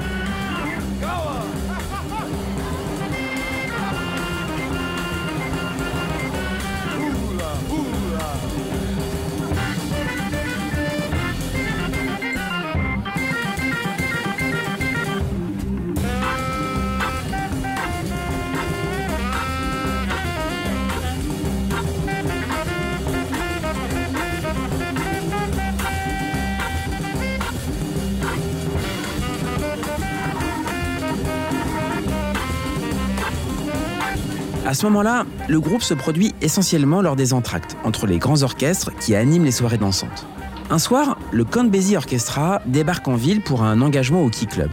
Ce 34.85 34.89
moment-là, 34.91 35.25
le 35.49 35.59
groupe 35.59 35.81
se 35.81 35.95
produit 35.95 36.35
essentiellement 36.41 37.01
lors 37.01 37.15
des 37.15 37.33
entractes, 37.33 37.75
entre 37.83 38.05
les 38.05 38.19
grands 38.19 38.43
orchestres 38.43 38.91
qui 38.99 39.15
animent 39.15 39.43
les 39.43 39.51
soirées 39.51 39.79
dansantes. 39.79 40.27
Un 40.69 40.77
soir, 40.77 41.17
le 41.31 41.43
Count 41.43 41.63
Basie 41.63 41.97
Orchestra 41.97 42.61
débarque 42.67 43.07
en 43.07 43.15
ville 43.15 43.41
pour 43.41 43.63
un 43.63 43.81
engagement 43.81 44.21
au 44.21 44.29
Key 44.29 44.45
Club. 44.45 44.69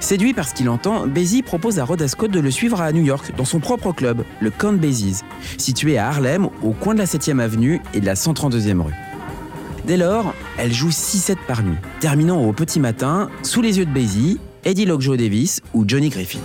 Séduit 0.00 0.34
par 0.34 0.48
ce 0.48 0.54
qu'il 0.54 0.68
entend, 0.68 1.06
Basie 1.06 1.42
propose 1.42 1.78
à 1.78 1.84
Rhoda 1.84 2.08
Scott 2.08 2.32
de 2.32 2.40
le 2.40 2.50
suivre 2.50 2.80
à 2.80 2.90
New 2.90 3.04
York, 3.04 3.32
dans 3.36 3.44
son 3.44 3.60
propre 3.60 3.92
club, 3.92 4.24
le 4.40 4.50
Count 4.50 4.72
Basie's, 4.72 5.22
situé 5.56 5.98
à 5.98 6.08
Harlem, 6.08 6.48
au 6.64 6.72
coin 6.72 6.94
de 6.94 6.98
la 6.98 7.06
7e 7.06 7.38
avenue 7.38 7.80
et 7.94 8.00
de 8.00 8.06
la 8.06 8.14
132e 8.14 8.80
rue. 8.80 8.94
Dès 9.86 9.96
lors, 9.96 10.34
elle 10.58 10.72
joue 10.72 10.90
6-7 10.90 11.36
par 11.46 11.62
nuit, 11.62 11.78
terminant 12.00 12.42
au 12.42 12.52
petit 12.52 12.80
matin, 12.80 13.30
sous 13.44 13.62
les 13.62 13.78
yeux 13.78 13.86
de 13.86 13.94
Basie, 13.94 14.40
Eddie 14.64 14.84
Lockjaw 14.84 15.16
Davis 15.16 15.60
ou 15.74 15.84
Johnny 15.86 16.08
Griffin. 16.08 16.40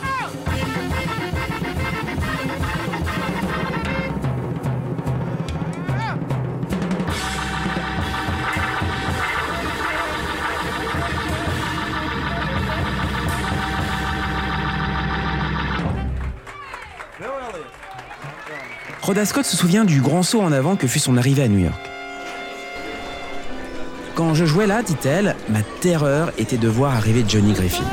Rhoda 19.10 19.26
Scott 19.26 19.43
se 19.43 19.58
souvient 19.58 19.86
du 19.86 20.02
grand 20.02 20.22
saut 20.22 20.39
en 20.39 20.52
avant 20.52 20.76
que 20.76 20.86
fut 20.86 21.00
son 21.00 21.17
arrivée 21.17 21.41
à 21.41 21.48
New 21.48 21.58
York. 21.58 21.82
Quand 24.13 24.36
je 24.36 24.45
jouais 24.45 24.67
là, 24.67 24.84
dit-elle, 24.84 25.36
ma 25.50 25.63
terreur 25.63 26.32
était 26.38 26.58
de 26.58 26.67
voir 26.67 26.93
arriver 26.93 27.26
Johnny 27.28 27.54
Griffin. 27.54 27.86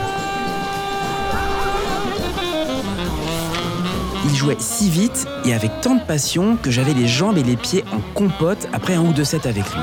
Il 4.26 4.36
jouait 4.36 4.58
si 4.58 4.90
vite 4.90 5.26
et 5.46 5.54
avec 5.54 5.70
tant 5.80 5.94
de 5.94 6.02
passion 6.02 6.58
que 6.58 6.70
j'avais 6.70 6.92
les 6.92 7.08
jambes 7.08 7.38
et 7.38 7.42
les 7.42 7.56
pieds 7.56 7.82
en 7.94 8.00
compote 8.12 8.68
après 8.74 8.92
un 8.92 9.00
ou 9.00 9.14
deux 9.14 9.24
sets 9.24 9.48
avec 9.48 9.64
lui. 9.64 9.80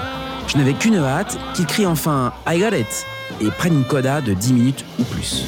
Je 0.50 0.60
n'avais 0.60 0.74
qu'une 0.74 0.98
hâte 0.98 1.39
qu'il 1.56 1.65
crie 1.65 1.88
enfin 1.88 2.32
I 2.48 2.60
got 2.60 2.78
it 2.78 3.08
et 3.41 3.50
prenne 3.50 3.74
une 3.74 3.86
coda 3.86 4.22
de 4.22 4.36
10 4.36 4.54
minutes 4.54 4.86
ou 5.00 5.04
plus. 5.04 5.46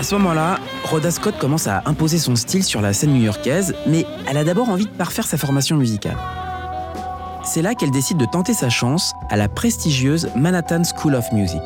À 0.00 0.02
ce 0.02 0.14
moment-là, 0.14 0.58
Rhoda 0.84 1.10
Scott 1.10 1.34
commence 1.38 1.66
à 1.66 1.82
imposer 1.84 2.16
son 2.16 2.34
style 2.34 2.64
sur 2.64 2.80
la 2.80 2.94
scène 2.94 3.12
new-yorkaise, 3.12 3.74
mais 3.86 4.06
elle 4.26 4.38
a 4.38 4.44
d'abord 4.44 4.70
envie 4.70 4.86
de 4.86 4.90
parfaire 4.90 5.26
sa 5.26 5.36
formation 5.36 5.76
musicale. 5.76 6.16
C'est 7.44 7.60
là 7.60 7.74
qu'elle 7.74 7.90
décide 7.90 8.16
de 8.16 8.24
tenter 8.24 8.54
sa 8.54 8.70
chance 8.70 9.12
à 9.28 9.36
la 9.36 9.50
prestigieuse 9.50 10.30
Manhattan 10.34 10.84
School 10.84 11.14
of 11.14 11.30
Music. 11.32 11.60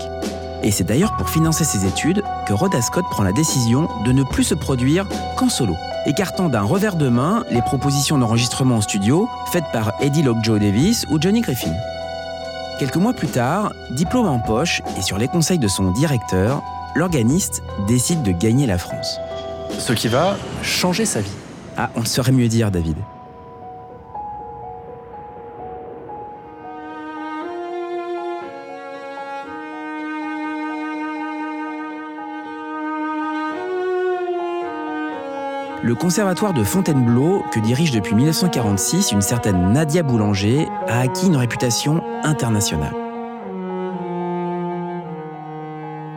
Et 0.65 0.73
c'est 0.73 0.83
d'ailleurs 0.83 1.17
pour 1.17 1.31
financer 1.31 1.63
ses 1.63 1.87
études 1.87 2.25
que 2.49 2.53
Rhoda 2.53 2.83
Scott 2.83 3.05
prend 3.09 3.23
la 3.23 3.31
décision 3.31 3.89
de 4.05 4.11
ne 4.11 4.25
plus 4.25 4.43
se 4.43 4.57
produire 4.57 5.07
qu'en 5.37 5.49
solo, 5.49 5.77
écartant 6.05 6.49
d'un 6.49 6.63
revers 6.63 6.97
de 6.97 7.09
main 7.09 7.45
les 7.53 7.63
propositions 7.63 8.19
d'enregistrement 8.19 8.79
en 8.79 8.81
studio 8.81 9.29
faites 9.53 9.71
par 9.73 9.93
Eddie 10.01 10.25
Lockjaw 10.25 10.59
Davis 10.59 11.07
ou 11.09 11.23
Johnny 11.23 11.41
Griffin. 11.41 11.75
Quelques 12.81 12.97
mois 12.97 13.13
plus 13.13 13.29
tard, 13.29 13.73
diplôme 13.93 14.27
en 14.27 14.41
poche 14.41 14.83
et 14.99 15.03
sur 15.03 15.19
les 15.19 15.29
conseils 15.29 15.61
de 15.61 15.69
son 15.69 15.93
directeur, 15.93 16.65
l'organiste 16.95 17.63
décide 17.87 18.23
de 18.23 18.33
gagner 18.33 18.67
la 18.67 18.79
France. 18.79 19.19
Ce 19.79 19.93
qui 19.93 20.09
va 20.09 20.37
changer 20.63 21.05
sa 21.05 21.21
vie. 21.21 21.31
Ah, 21.77 21.91
on 21.97 22.01
ne 22.01 22.07
saurait 22.07 22.33
mieux 22.33 22.49
dire, 22.49 22.71
David. 22.71 22.97
Le 35.83 35.95
conservatoire 35.95 36.55
de 36.55 36.65
Fontainebleau, 36.65 37.45
que 37.53 37.61
dirige 37.61 37.91
depuis 37.91 38.15
1946 38.15 39.13
une 39.13 39.21
certaine 39.21 39.73
Nadia 39.73 40.03
Boulanger, 40.03 40.67
a 40.89 41.01
acquis 41.01 41.27
une 41.27 41.37
réputation 41.37 42.03
internationale. 42.23 43.04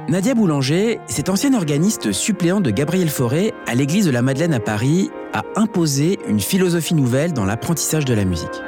Nadia 0.09 0.33
Boulanger, 0.35 1.01
cette 1.07 1.27
ancienne 1.27 1.53
organiste 1.53 2.13
suppléante 2.13 2.63
de 2.63 2.71
Gabriel 2.71 3.09
Fauré 3.09 3.53
à 3.65 3.75
l'église 3.75 4.05
de 4.05 4.11
la 4.11 4.21
Madeleine 4.21 4.53
à 4.53 4.61
Paris, 4.61 5.11
a 5.33 5.43
imposé 5.57 6.17
une 6.29 6.39
philosophie 6.39 6.95
nouvelle 6.95 7.33
dans 7.33 7.43
l'apprentissage 7.43 8.05
de 8.05 8.13
la 8.13 8.23
musique. 8.23 8.61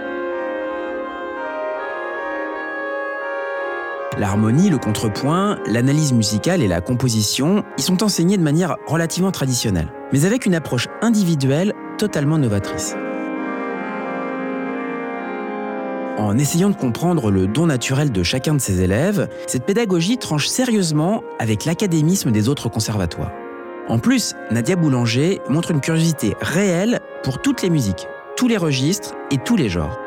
L'harmonie, 4.17 4.69
le 4.69 4.79
contrepoint, 4.79 5.59
l'analyse 5.65 6.11
musicale 6.11 6.61
et 6.61 6.67
la 6.67 6.81
composition 6.81 7.63
y 7.77 7.83
sont 7.83 8.03
enseignés 8.03 8.35
de 8.35 8.43
manière 8.43 8.75
relativement 8.85 9.31
traditionnelle, 9.31 9.93
mais 10.11 10.25
avec 10.25 10.45
une 10.45 10.55
approche 10.55 10.89
individuelle 11.01 11.73
totalement 11.97 12.37
novatrice. 12.37 12.97
En 16.19 16.37
essayant 16.37 16.69
de 16.69 16.75
comprendre 16.75 17.31
le 17.31 17.47
don 17.47 17.67
naturel 17.67 18.11
de 18.11 18.23
chacun 18.23 18.53
de 18.53 18.59
ses 18.59 18.81
élèves, 18.81 19.29
cette 19.47 19.63
pédagogie 19.63 20.17
tranche 20.17 20.47
sérieusement 20.47 21.23
avec 21.39 21.63
l'académisme 21.63 22.31
des 22.31 22.49
autres 22.49 22.67
conservatoires. 22.67 23.31
En 23.87 23.99
plus, 23.99 24.35
Nadia 24.51 24.75
Boulanger 24.75 25.39
montre 25.47 25.71
une 25.71 25.79
curiosité 25.79 26.35
réelle 26.41 26.99
pour 27.23 27.41
toutes 27.41 27.61
les 27.61 27.69
musiques, 27.69 28.05
tous 28.35 28.49
les 28.49 28.57
registres 28.57 29.15
et 29.31 29.37
tous 29.37 29.55
les 29.55 29.69
genres. 29.69 29.97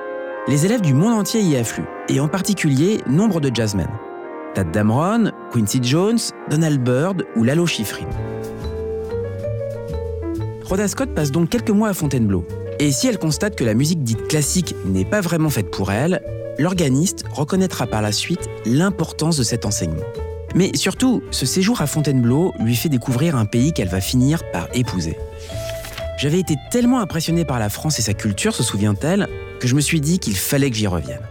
Les 0.48 0.66
élèves 0.66 0.82
du 0.82 0.92
monde 0.92 1.14
entier 1.14 1.40
y 1.40 1.56
affluent, 1.56 1.88
et 2.10 2.20
en 2.20 2.28
particulier 2.28 3.00
nombre 3.06 3.40
de 3.40 3.50
jazzmen. 3.52 3.88
Tad 4.52 4.70
Damron, 4.70 5.32
Quincy 5.50 5.80
Jones, 5.82 6.18
Donald 6.50 6.84
Byrd 6.84 7.24
ou 7.36 7.42
Lalo 7.42 7.64
Schifrin. 7.64 8.06
Rhoda 10.62 10.86
Scott 10.88 11.14
passe 11.14 11.30
donc 11.30 11.48
quelques 11.48 11.70
mois 11.70 11.88
à 11.88 11.94
Fontainebleau 11.94 12.44
Et 12.82 12.90
si 12.90 13.06
elle 13.06 13.20
constate 13.20 13.54
que 13.54 13.62
la 13.62 13.74
musique 13.74 14.02
dite 14.02 14.26
classique 14.26 14.74
n'est 14.84 15.04
pas 15.04 15.20
vraiment 15.20 15.50
faite 15.50 15.70
pour 15.70 15.92
elle, 15.92 16.20
l'organiste 16.58 17.22
reconnaîtra 17.32 17.86
par 17.86 18.02
la 18.02 18.10
suite 18.10 18.50
l'importance 18.66 19.36
de 19.36 19.44
cet 19.44 19.64
enseignement. 19.64 20.02
Mais 20.56 20.72
surtout, 20.74 21.22
ce 21.30 21.46
séjour 21.46 21.80
à 21.80 21.86
Fontainebleau 21.86 22.52
lui 22.58 22.74
fait 22.74 22.88
découvrir 22.88 23.36
un 23.36 23.46
pays 23.46 23.72
qu'elle 23.72 23.86
va 23.86 24.00
finir 24.00 24.42
par 24.50 24.66
épouser. 24.74 25.16
J'avais 26.18 26.40
été 26.40 26.56
tellement 26.72 26.98
impressionné 26.98 27.44
par 27.44 27.60
la 27.60 27.68
France 27.68 28.00
et 28.00 28.02
sa 28.02 28.14
culture, 28.14 28.52
se 28.52 28.64
souvient-elle, 28.64 29.28
que 29.60 29.68
je 29.68 29.76
me 29.76 29.80
suis 29.80 30.00
dit 30.00 30.18
qu'il 30.18 30.34
fallait 30.34 30.68
que 30.68 30.76
j'y 30.76 30.88
revienne. 30.88 31.22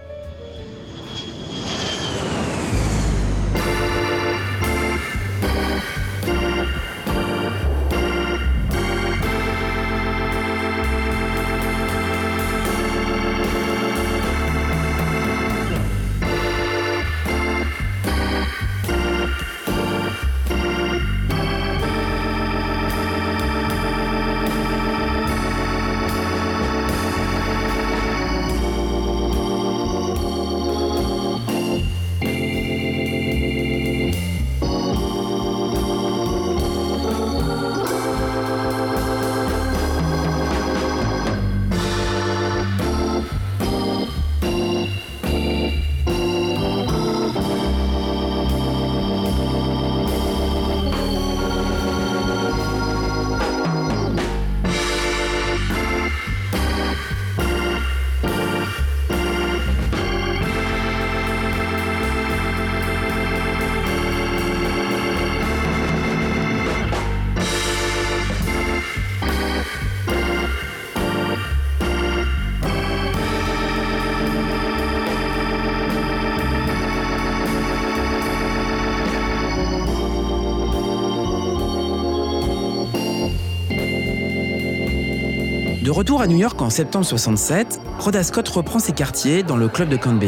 Retour 86.01 86.23
à 86.23 86.25
New 86.25 86.37
York 86.37 86.59
en 86.63 86.71
septembre 86.71 87.05
67, 87.05 87.79
Rhoda 87.99 88.23
Scott 88.23 88.49
reprend 88.49 88.79
ses 88.79 88.91
quartiers 88.91 89.43
dans 89.43 89.55
le 89.55 89.67
club 89.67 89.87
de 89.87 89.97
Count. 89.97 90.19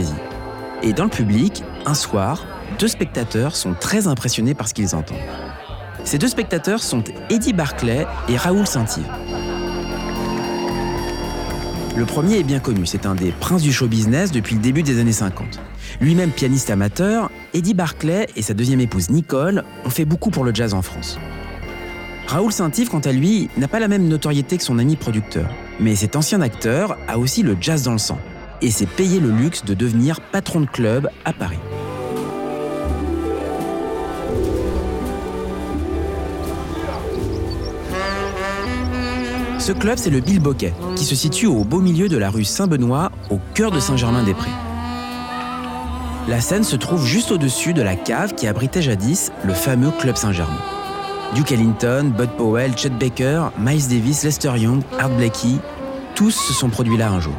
Et 0.84 0.94
dans 0.94 1.06
le 1.06 1.10
public, 1.10 1.64
un 1.88 1.96
soir, 1.96 2.46
deux 2.78 2.88
spectateurs 2.88 3.56
sont 3.56 3.74
très 3.74 4.06
impressionnés 4.06 4.54
par 4.54 4.68
ce 4.68 4.76
qu'ils 4.76 4.94
entendent. 4.94 5.18
Ces 6.04 6.20
deux 6.20 6.28
spectateurs 6.28 6.84
sont 6.84 7.04
Eddie 7.32 7.54
Barclay 7.54 8.06
et 8.30 8.38
Raoul 8.38 8.68
Saint-Yves. 8.68 9.10
Le 11.98 12.06
premier 12.06 12.38
est 12.38 12.44
bien 12.44 12.60
connu, 12.60 12.86
c'est 12.86 13.08
un 13.08 13.16
des 13.16 13.32
princes 13.32 13.64
du 13.64 13.74
show 13.74 13.88
business 13.88 14.32
depuis 14.32 14.54
le 14.54 14.62
début 14.62 14.84
des 14.84 15.00
années 15.00 15.12
50. 15.12 15.60
Lui-même 16.00 16.30
pianiste 16.30 16.70
amateur, 16.70 17.32
Eddie 17.56 17.74
Barclay 17.74 18.28
et 18.36 18.44
sa 18.44 18.54
deuxième 18.54 18.80
épouse 18.80 19.10
Nicole 19.10 19.64
ont 19.86 19.90
fait 19.90 20.06
beaucoup 20.06 20.30
pour 20.30 20.44
le 20.44 20.54
jazz 20.54 20.76
en 20.76 20.84
France. 20.84 21.18
Raoul 22.28 22.52
Saint-Yves, 22.52 22.90
quant 22.90 23.00
à 23.00 23.12
lui, 23.12 23.50
n'a 23.58 23.68
pas 23.68 23.80
la 23.80 23.88
même 23.88 24.08
notoriété 24.08 24.58
que 24.58 24.64
son 24.64 24.78
ami 24.78 24.98
producteur. 24.98 25.50
Mais 25.84 25.98
cet 25.98 26.16
ancien 26.16 26.40
acteur 26.40 26.98
a 27.10 27.20
aussi 27.20 27.44
le 27.44 27.58
jazz 27.60 27.84
dans 27.84 27.92
le 27.92 27.98
sang 27.98 28.18
et 28.62 28.72
s'est 28.72 28.86
payé 28.86 29.20
le 29.20 29.30
luxe 29.30 29.66
de 29.66 29.74
devenir 29.74 30.22
patron 30.22 30.62
de 30.62 30.66
club 30.66 31.10
à 31.26 31.34
Paris. 31.34 31.60
Ce 39.60 39.74
club, 39.74 39.98
c'est 39.98 40.10
le 40.10 40.22
Bill 40.22 40.40
Boquet, 40.40 40.74
qui 40.96 41.04
se 41.04 41.16
situe 41.16 41.48
au 41.48 41.66
beau 41.66 41.82
milieu 41.82 42.08
de 42.08 42.18
la 42.18 42.30
rue 42.30 42.46
Saint-Benoît, 42.46 43.12
au 43.30 43.40
cœur 43.54 43.72
de 43.72 43.82
Saint-Germain-des-Prés. 43.82 44.52
La 46.30 46.40
scène 46.40 46.64
se 46.64 46.78
trouve 46.78 47.06
juste 47.06 47.34
au-dessus 47.34 47.74
de 47.74 47.82
la 47.82 47.98
cave 47.98 48.36
qui 48.36 48.48
abritait 48.48 48.82
jadis 48.82 49.34
le 49.44 49.54
fameux 49.54 49.92
Club 50.00 50.16
Saint-Germain. 50.16 50.73
Duke 51.36 51.52
Ellington, 51.52 52.14
Bud 52.16 52.30
Powell, 52.38 52.78
Chet 52.78 52.92
Baker, 52.92 53.50
Miles 53.58 53.88
Davis, 53.88 54.24
Lester 54.24 54.52
Young, 54.56 54.84
Art 55.00 55.10
Blakey, 55.10 55.58
tous 56.14 56.30
se 56.30 56.54
sont 56.54 56.70
produits 56.70 56.96
là 56.96 57.10
un 57.10 57.20
jour. 57.20 57.34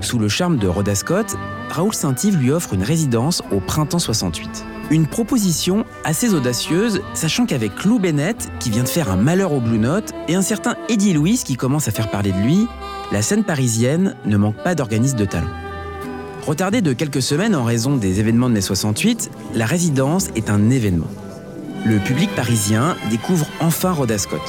Sous 0.00 0.18
le 0.18 0.28
charme 0.28 0.56
de 0.56 0.66
Rhoda 0.66 0.94
Scott, 0.94 1.36
Raoul 1.68 1.92
Saint-Yves 1.92 2.38
lui 2.38 2.50
offre 2.50 2.72
une 2.72 2.82
résidence 2.82 3.42
au 3.52 3.60
printemps 3.60 3.98
68. 3.98 4.64
Une 4.90 5.06
proposition 5.06 5.84
assez 6.02 6.32
audacieuse, 6.32 7.02
sachant 7.12 7.44
qu'avec 7.44 7.84
Lou 7.84 7.98
Bennett, 7.98 8.48
qui 8.58 8.70
vient 8.70 8.84
de 8.84 8.88
faire 8.88 9.10
un 9.10 9.16
malheur 9.16 9.52
au 9.52 9.60
Blue 9.60 9.78
Note, 9.78 10.12
et 10.28 10.34
un 10.34 10.42
certain 10.42 10.76
Eddie 10.88 11.12
Louis 11.12 11.42
qui 11.44 11.56
commence 11.56 11.88
à 11.88 11.90
faire 11.90 12.10
parler 12.10 12.32
de 12.32 12.38
lui, 12.38 12.66
la 13.12 13.20
scène 13.20 13.44
parisienne 13.44 14.14
ne 14.24 14.36
manque 14.38 14.56
pas 14.56 14.74
d'organistes 14.74 15.18
de 15.18 15.26
talent. 15.26 15.67
Retardée 16.48 16.80
de 16.80 16.94
quelques 16.94 17.20
semaines 17.20 17.54
en 17.54 17.62
raison 17.62 17.96
des 17.96 18.20
événements 18.20 18.48
de 18.48 18.54
mai 18.54 18.62
68, 18.62 19.30
la 19.54 19.66
résidence 19.66 20.28
est 20.34 20.48
un 20.48 20.70
événement. 20.70 21.10
Le 21.84 21.98
public 21.98 22.34
parisien 22.34 22.96
découvre 23.10 23.46
enfin 23.60 23.92
Rhoda 23.92 24.16
Scott. 24.16 24.40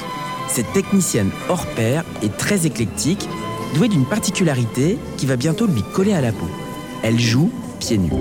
Cette 0.47 0.71
technicienne 0.71 1.29
hors 1.49 1.65
pair 1.75 2.05
est 2.23 2.37
très 2.37 2.65
éclectique, 2.65 3.27
douée 3.75 3.89
d'une 3.89 4.05
particularité 4.05 4.97
qui 5.17 5.25
va 5.25 5.35
bientôt 5.35 5.67
lui 5.67 5.83
coller 5.93 6.13
à 6.13 6.21
la 6.21 6.31
peau. 6.31 6.47
Elle 7.03 7.19
joue 7.19 7.51
pieds 7.81 7.97
nus. 7.97 8.13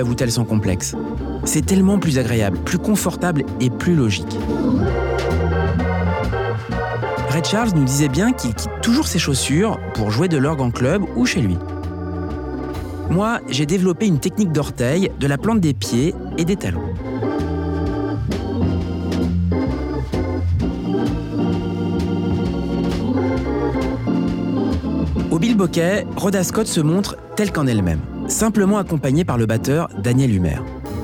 Avoue-t-elle 0.00 0.32
sans. 0.32 0.46
C'est 1.44 1.64
tellement 1.64 1.98
plus 1.98 2.18
agréable, 2.18 2.58
plus 2.58 2.78
confortable 2.78 3.44
et 3.60 3.70
plus 3.70 3.94
logique. 3.94 4.36
Ray 7.28 7.44
Charles 7.44 7.70
nous 7.74 7.84
disait 7.84 8.08
bien 8.08 8.32
qu'il 8.32 8.54
quitte 8.54 8.70
toujours 8.82 9.06
ses 9.06 9.18
chaussures 9.18 9.78
pour 9.94 10.10
jouer 10.10 10.28
de 10.28 10.36
l'orgue 10.36 10.60
en 10.60 10.70
club 10.70 11.04
ou 11.14 11.26
chez 11.26 11.40
lui. 11.40 11.56
Moi, 13.08 13.40
j'ai 13.48 13.66
développé 13.66 14.06
une 14.06 14.18
technique 14.18 14.52
d'orteil, 14.52 15.10
de 15.18 15.26
la 15.26 15.38
plante 15.38 15.60
des 15.60 15.74
pieds 15.74 16.14
et 16.38 16.44
des 16.44 16.56
talons. 16.56 16.82
Au 25.30 25.38
Bill 25.38 25.56
Bokeh, 25.56 26.06
Rhoda 26.16 26.42
Scott 26.42 26.66
se 26.66 26.80
montre 26.80 27.16
telle 27.36 27.52
qu'en 27.52 27.66
elle-même, 27.66 28.00
simplement 28.30 28.78
accompagnée 28.78 29.24
par 29.24 29.36
le 29.36 29.46
batteur 29.46 29.88
Daniel 30.02 30.34
Humer. 30.34 30.58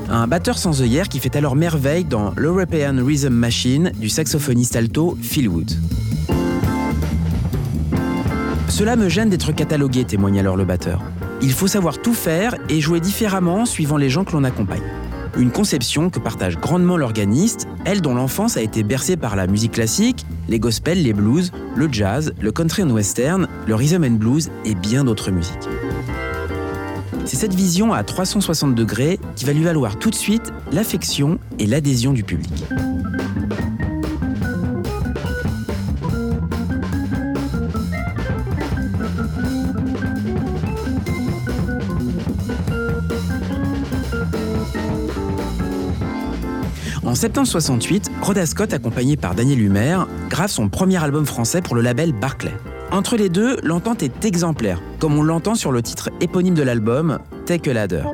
Un 0.09 0.27
batteur 0.27 0.57
sans 0.57 0.81
œillère 0.81 1.09
qui 1.09 1.19
fait 1.19 1.35
alors 1.37 1.57
merveille 1.57 2.05
dans 2.05 2.33
l'European 2.37 3.05
Rhythm 3.05 3.35
Machine 3.35 3.93
du 3.99 4.09
saxophoniste 4.09 4.77
alto 4.77 5.19
Phil 5.21 5.49
Wood. 5.49 5.73
Cela 8.69 8.97
me 8.97 9.09
gêne 9.09 9.31
d'être 9.31 9.53
catalogué, 9.53 10.05
témoigne 10.05 10.39
alors 10.39 10.57
le 10.57 10.65
batteur. 10.65 11.03
Il 11.43 11.53
faut 11.53 11.67
savoir 11.67 12.01
tout 12.01 12.15
faire 12.15 12.55
et 12.69 12.81
jouer 12.81 13.01
différemment 13.01 13.67
suivant 13.67 13.97
les 13.97 14.11
gens 14.11 14.25
que 14.25 14.33
l'on 14.33 14.45
accompagne. 14.45 14.83
Une 15.37 15.51
conception 15.51 16.09
que 16.09 16.19
partage 16.19 16.57
grandement 16.57 16.97
l'organiste, 16.97 17.69
elle 17.85 18.01
dont 18.01 18.15
l'enfance 18.15 18.57
a 18.57 18.63
été 18.63 18.83
bercée 18.83 19.17
par 19.17 19.37
la 19.37 19.47
musique 19.47 19.73
classique, 19.73 20.25
les 20.49 20.59
gospels, 20.59 21.03
les 21.03 21.13
blues, 21.13 21.53
le 21.75 21.89
jazz, 21.91 22.33
le 22.41 22.53
country 22.53 22.85
and 22.85 22.91
western, 22.91 23.49
le 23.67 23.75
rhythm 23.75 24.05
and 24.05 24.17
blues 24.19 24.51
et 24.65 24.75
bien 24.75 25.05
d'autres 25.05 25.31
musiques. 25.31 25.69
C'est 27.27 27.37
cette 27.37 27.55
vision 27.55 27.93
à 27.93 28.05
360 28.05 28.77
degrés 28.77 29.19
qui 29.35 29.45
va 29.45 29.53
lui 29.53 29.65
valoir 29.65 29.99
tout 29.99 30.11
de 30.11 30.15
suite 30.15 30.53
l'affection 30.71 31.41
et 31.59 31.67
l'adhésion 31.67 32.13
du 32.13 32.23
public. 32.23 32.53
En 47.05 47.15
septembre 47.17 47.49
68, 47.49 48.11
Rhoda 48.23 48.47
Scott, 48.47 48.73
accompagné 48.73 49.17
par 49.17 49.35
Daniel 49.35 49.61
Humer, 49.61 49.99
grave 50.29 50.51
son 50.51 50.69
premier 50.69 51.03
album 51.03 51.27
français 51.27 51.61
pour 51.61 51.75
le 51.75 51.83
label 51.83 52.13
Barclay. 52.13 52.55
Entre 52.93 53.17
les 53.17 53.29
deux, 53.29 53.57
l'entente 53.63 54.03
est 54.03 54.25
exemplaire, 54.25 54.81
comme 55.01 55.19
on 55.19 55.23
l'entend 55.23 55.55
sur 55.55 55.73
le 55.73 55.83
titre 55.83 56.11
éponyme 56.21 56.55
de 56.55 56.63
l'album, 56.63 57.19
Take 57.45 57.71
a 57.71 57.75
Ladder. 57.75 58.05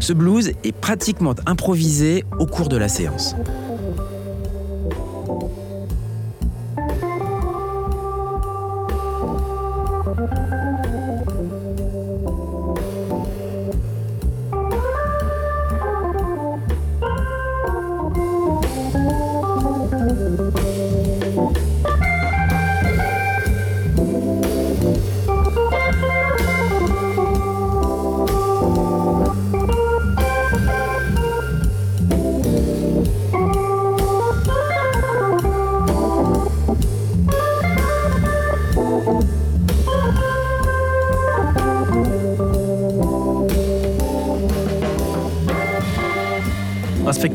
Ce 0.00 0.12
blues 0.12 0.52
est 0.64 0.72
pratiquement 0.72 1.34
improvisé 1.46 2.24
au 2.38 2.46
cours 2.46 2.68
de 2.68 2.76
la 2.76 2.88
séance. 2.88 3.36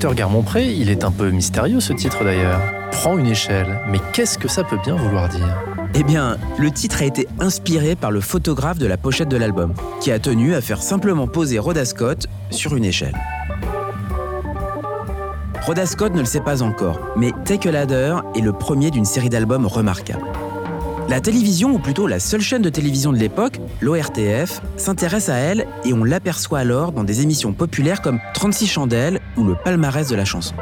Inspecteur 0.03 0.27
Garmont-Pré, 0.27 0.73
il 0.73 0.89
est 0.89 1.05
un 1.05 1.11
peu 1.11 1.29
mystérieux 1.29 1.79
ce 1.79 1.93
titre 1.93 2.25
d'ailleurs. 2.25 2.59
Prends 2.91 3.17
une 3.17 3.27
échelle, 3.27 3.79
mais 3.89 3.99
qu'est-ce 4.11 4.37
que 4.37 4.49
ça 4.49 4.65
peut 4.65 4.77
bien 4.83 4.97
vouloir 4.97 5.29
dire 5.29 5.63
Eh 5.95 6.03
bien, 6.03 6.37
le 6.57 6.71
titre 6.71 7.01
a 7.01 7.05
été 7.05 7.25
inspiré 7.39 7.95
par 7.95 8.11
le 8.11 8.19
photographe 8.19 8.77
de 8.77 8.85
la 8.85 8.97
pochette 8.97 9.29
de 9.29 9.37
l'album, 9.37 9.73
qui 10.01 10.11
a 10.11 10.19
tenu 10.19 10.55
à 10.55 10.59
faire 10.59 10.83
simplement 10.83 11.25
poser 11.25 11.57
Rhoda 11.57 11.85
Scott 11.85 12.27
sur 12.49 12.75
une 12.75 12.83
échelle. 12.83 13.15
Rhoda 15.61 15.85
Scott 15.85 16.13
ne 16.13 16.19
le 16.19 16.25
sait 16.25 16.41
pas 16.41 16.63
encore, 16.63 16.99
mais 17.15 17.31
Take 17.45 17.69
a 17.69 17.71
Ladder 17.71 18.17
est 18.35 18.41
le 18.41 18.51
premier 18.51 18.91
d'une 18.91 19.05
série 19.05 19.29
d'albums 19.29 19.67
remarquables. 19.67 20.22
La 21.09 21.19
télévision, 21.19 21.71
ou 21.71 21.79
plutôt 21.79 22.07
la 22.07 22.19
seule 22.19 22.41
chaîne 22.41 22.61
de 22.61 22.69
télévision 22.69 23.11
de 23.11 23.17
l'époque, 23.17 23.59
l'ORTF, 23.81 24.61
s'intéresse 24.77 25.29
à 25.29 25.35
elle 25.35 25.67
et 25.85 25.93
on 25.93 26.03
l'aperçoit 26.03 26.59
alors 26.59 26.91
dans 26.91 27.03
des 27.03 27.21
émissions 27.21 27.53
populaires 27.53 28.01
comme 28.01 28.19
36 28.33 28.67
chandelles 28.67 29.19
ou 29.37 29.43
le 29.43 29.55
palmarès 29.55 30.07
de 30.07 30.15
la 30.15 30.25
chanson. 30.25 30.55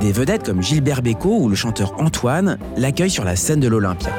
Des 0.00 0.12
vedettes 0.12 0.44
comme 0.44 0.62
Gilbert 0.62 1.02
Bécaud 1.02 1.38
ou 1.40 1.48
le 1.48 1.56
chanteur 1.56 1.94
Antoine 1.98 2.58
l'accueillent 2.76 3.10
sur 3.10 3.24
la 3.24 3.34
scène 3.34 3.60
de 3.60 3.68
l'Olympia. 3.68 4.10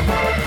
Thank 0.00 0.38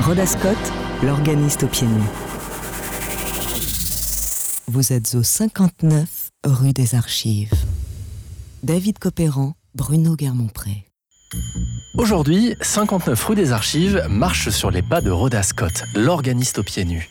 Rhoda 0.00 0.26
Scott, 0.26 0.58
l'organiste 1.02 1.62
au 1.62 1.68
pied 1.68 1.86
nus. 1.86 2.02
Vous 4.68 4.92
êtes 4.92 5.14
au 5.14 5.22
59 5.22 6.28
rue 6.44 6.74
des 6.74 6.94
Archives. 6.94 7.54
David 8.62 8.98
Copéran, 8.98 9.54
Bruno 9.74 10.14
Guermont-Pré. 10.14 10.84
Aujourd'hui, 11.96 12.56
59 12.60 13.24
rue 13.24 13.36
des 13.36 13.52
Archives 13.52 14.04
marche 14.10 14.50
sur 14.50 14.70
les 14.70 14.82
pas 14.82 15.00
de 15.00 15.10
Rhoda 15.10 15.42
Scott, 15.42 15.82
l'organiste 15.94 16.58
aux 16.58 16.62
pieds 16.62 16.84
nus. 16.84 17.08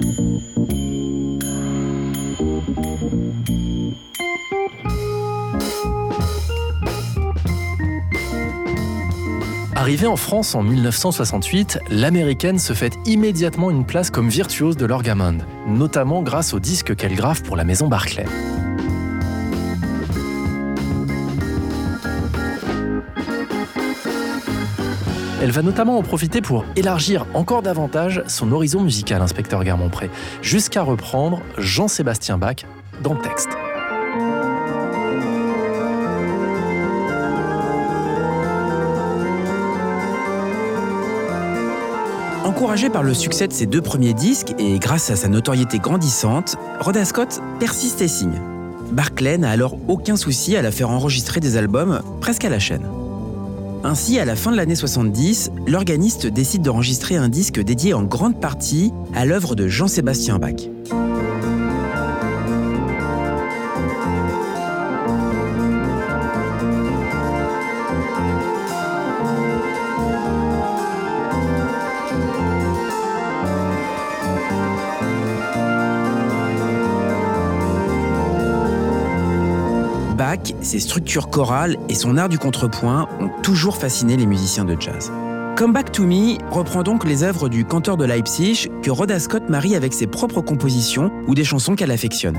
Arrivée 9.86 10.08
en 10.08 10.16
France 10.16 10.56
en 10.56 10.64
1968, 10.64 11.78
l'américaine 11.92 12.58
se 12.58 12.74
fait 12.74 12.98
immédiatement 13.06 13.70
une 13.70 13.86
place 13.86 14.10
comme 14.10 14.30
virtuose 14.30 14.78
de 14.78 14.86
l'orgamond, 14.88 15.38
notamment 15.68 16.24
grâce 16.24 16.56
au 16.56 16.60
disque 16.60 16.96
qu'elle 16.96 17.14
grave 17.14 17.44
pour 17.44 17.56
la 17.56 17.66
maison 17.66 17.88
Barclay. 17.88 18.26
Elle 25.44 25.52
va 25.52 25.62
notamment 25.62 26.00
en 26.00 26.02
profiter 26.02 26.42
pour 26.42 26.66
élargir 26.76 27.28
encore 27.36 27.62
davantage 27.62 28.24
son 28.26 28.52
horizon 28.52 28.82
musical, 28.82 29.22
inspecteur 29.22 29.64
Garmont-Pré, 29.64 30.10
jusqu'à 30.42 30.82
reprendre 30.82 31.44
Jean-Sébastien 31.60 32.40
Bach 32.40 32.66
dans 33.04 33.14
le 33.14 33.22
texte. 33.22 33.50
Encouragé 42.56 42.90
par 42.90 43.04
le 43.04 43.14
succès 43.14 43.50
de 43.50 43.54
ses 43.54 43.66
deux 43.66 43.82
premiers 43.82 44.14
disques 44.14 44.54
et 44.58 44.80
grâce 44.80 45.10
à 45.10 45.18
sa 45.18 45.28
notoriété 45.28 45.78
grandissante, 45.78 46.56
Rhoda 46.80 47.04
Scott 47.04 47.42
persiste 47.60 48.02
et 48.02 48.08
signe. 48.08 48.40
Barclay 48.94 49.38
n'a 49.38 49.50
alors 49.50 49.78
aucun 49.90 50.16
souci 50.16 50.56
à 50.56 50.62
la 50.62 50.72
faire 50.72 50.90
enregistrer 50.90 51.42
des 51.42 51.58
albums 51.58 52.00
presque 52.22 52.46
à 52.46 52.50
la 52.50 52.60
chaîne. 52.60 52.88
Ainsi, 53.84 54.20
à 54.20 54.26
la 54.26 54.38
fin 54.38 54.54
de 54.54 54.56
l'année 54.56 54.76
70, 54.76 55.52
l'organiste 55.68 56.28
décide 56.28 56.62
d'enregistrer 56.62 57.18
un 57.18 57.28
disque 57.28 57.60
dédié 57.60 57.94
en 57.94 58.04
grande 58.04 58.40
partie 58.40 58.94
à 59.14 59.26
l'œuvre 59.26 59.56
de 59.56 59.68
Jean-Sébastien 59.68 60.40
Bach. 60.40 60.56
Ses 80.62 80.80
structures 80.80 81.30
chorales 81.30 81.78
et 81.90 81.96
son 81.96 82.18
art 82.18 82.30
du 82.30 82.38
contrepoint 82.38 83.08
ont 83.20 83.30
toujours 83.42 83.78
fasciné 83.78 84.18
les 84.18 84.26
musiciens 84.26 84.66
de 84.66 84.76
jazz. 84.80 85.12
Come 85.56 85.72
Back 85.72 85.92
to 85.94 86.04
Me 86.04 86.38
reprend 86.52 86.84
donc 86.84 87.06
les 87.06 87.24
œuvres 87.24 87.48
du 87.48 87.64
canteur 87.64 87.96
de 87.96 88.04
Leipzig 88.04 88.70
que 88.84 88.92
Rhoda 88.92 89.20
Scott 89.20 89.50
marie 89.50 89.76
avec 89.76 89.94
ses 89.94 90.06
propres 90.06 90.42
compositions 90.42 91.12
ou 91.28 91.36
des 91.36 91.46
chansons 91.46 91.76
qu'elle 91.76 91.92
affectionne. 91.92 92.38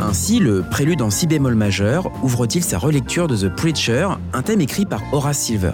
Ainsi, 0.00 0.38
le 0.38 0.62
prélude 0.62 1.02
en 1.02 1.10
si 1.10 1.26
bémol 1.26 1.54
majeur 1.54 2.10
ouvre-t-il 2.22 2.62
sa 2.62 2.78
relecture 2.78 3.28
de 3.28 3.36
The 3.36 3.54
Preacher, 3.54 4.08
un 4.32 4.42
thème 4.42 4.60
écrit 4.60 4.86
par 4.86 5.02
Horace 5.12 5.38
Silver. 5.38 5.72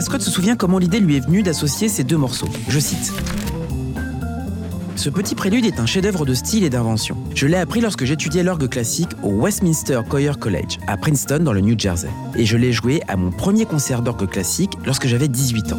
Scott 0.00 0.22
se 0.22 0.30
souvient 0.30 0.56
comment 0.56 0.78
l'idée 0.78 1.00
lui 1.00 1.16
est 1.16 1.20
venue 1.20 1.42
d'associer 1.42 1.88
ces 1.88 2.04
deux 2.04 2.16
morceaux. 2.16 2.48
Je 2.68 2.78
cite. 2.78 3.12
Ce 4.96 5.10
petit 5.10 5.34
prélude 5.34 5.64
est 5.66 5.80
un 5.80 5.86
chef-d'œuvre 5.86 6.24
de 6.24 6.34
style 6.34 6.64
et 6.64 6.70
d'invention. 6.70 7.16
Je 7.34 7.46
l'ai 7.46 7.56
appris 7.56 7.80
lorsque 7.80 8.04
j'étudiais 8.04 8.42
l'orgue 8.42 8.68
classique 8.68 9.10
au 9.22 9.30
Westminster 9.30 10.00
Choir 10.08 10.38
College, 10.38 10.78
à 10.86 10.96
Princeton, 10.96 11.40
dans 11.40 11.52
le 11.52 11.60
New 11.60 11.78
Jersey. 11.78 12.08
Et 12.36 12.46
je 12.46 12.56
l'ai 12.56 12.72
joué 12.72 13.02
à 13.08 13.16
mon 13.16 13.30
premier 13.30 13.66
concert 13.66 14.02
d'orgue 14.02 14.28
classique 14.28 14.72
lorsque 14.86 15.06
j'avais 15.06 15.28
18 15.28 15.72
ans. 15.72 15.78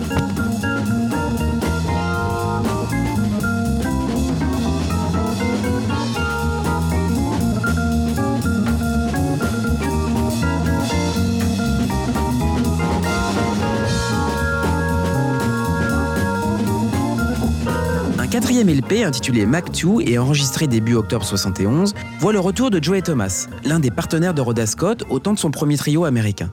Intitulé 18.91 19.45
Mac 19.45 19.71
2 19.71 20.01
et 20.01 20.17
enregistré 20.17 20.67
début 20.67 20.95
octobre 20.95 21.25
71 21.25 21.93
voit 22.19 22.33
le 22.33 22.39
retour 22.39 22.69
de 22.69 22.81
Joey 22.81 23.01
Thomas, 23.01 23.47
l'un 23.65 23.79
des 23.79 23.91
partenaires 23.91 24.33
de 24.33 24.41
Rhoda 24.41 24.65
Scott 24.65 25.03
au 25.09 25.19
temps 25.19 25.33
de 25.33 25.39
son 25.39 25.51
premier 25.51 25.77
trio 25.77 26.05
américain. 26.05 26.51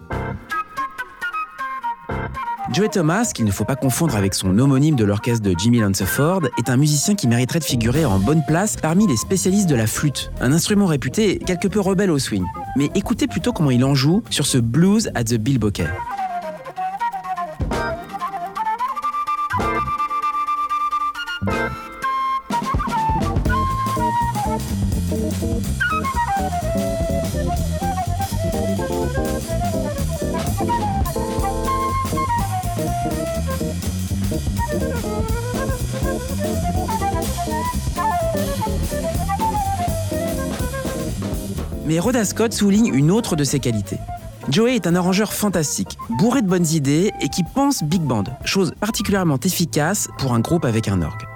Joey 2.72 2.88
Thomas, 2.88 3.32
qu'il 3.34 3.44
ne 3.44 3.50
faut 3.50 3.64
pas 3.64 3.76
confondre 3.76 4.16
avec 4.16 4.32
son 4.32 4.58
homonyme 4.58 4.96
de 4.96 5.04
l'orchestre 5.04 5.42
de 5.42 5.54
Jimmy 5.58 5.80
Lanceford, 5.80 6.42
est 6.58 6.70
un 6.70 6.76
musicien 6.76 7.14
qui 7.14 7.28
mériterait 7.28 7.58
de 7.58 7.64
figurer 7.64 8.04
en 8.06 8.18
bonne 8.18 8.42
place 8.46 8.76
parmi 8.76 9.06
les 9.06 9.16
spécialistes 9.16 9.68
de 9.68 9.74
la 9.74 9.86
flûte, 9.86 10.30
un 10.40 10.52
instrument 10.52 10.86
réputé 10.86 11.38
quelque 11.38 11.68
peu 11.68 11.80
rebelle 11.80 12.10
au 12.10 12.18
swing. 12.18 12.44
Mais 12.76 12.90
écoutez 12.94 13.26
plutôt 13.26 13.52
comment 13.52 13.70
il 13.70 13.84
en 13.84 13.94
joue 13.94 14.22
sur 14.30 14.46
ce 14.46 14.56
blues 14.56 15.10
at 15.14 15.24
the 15.24 15.34
Bill. 15.34 15.58
Scott 42.25 42.53
souligne 42.53 42.94
une 42.94 43.11
autre 43.11 43.37
de 43.37 43.44
ses 43.44 43.59
qualités. 43.59 43.98
Joey 44.48 44.75
est 44.75 44.87
un 44.87 44.94
arrangeur 44.94 45.33
fantastique, 45.33 45.96
bourré 46.18 46.42
de 46.42 46.46
bonnes 46.46 46.66
idées 46.66 47.11
et 47.20 47.29
qui 47.29 47.42
pense 47.42 47.83
big 47.83 48.03
band, 48.03 48.25
chose 48.44 48.72
particulièrement 48.79 49.38
efficace 49.38 50.09
pour 50.18 50.35
un 50.35 50.40
groupe 50.40 50.64
avec 50.64 50.88
un 50.88 51.01
orgue. 51.01 51.27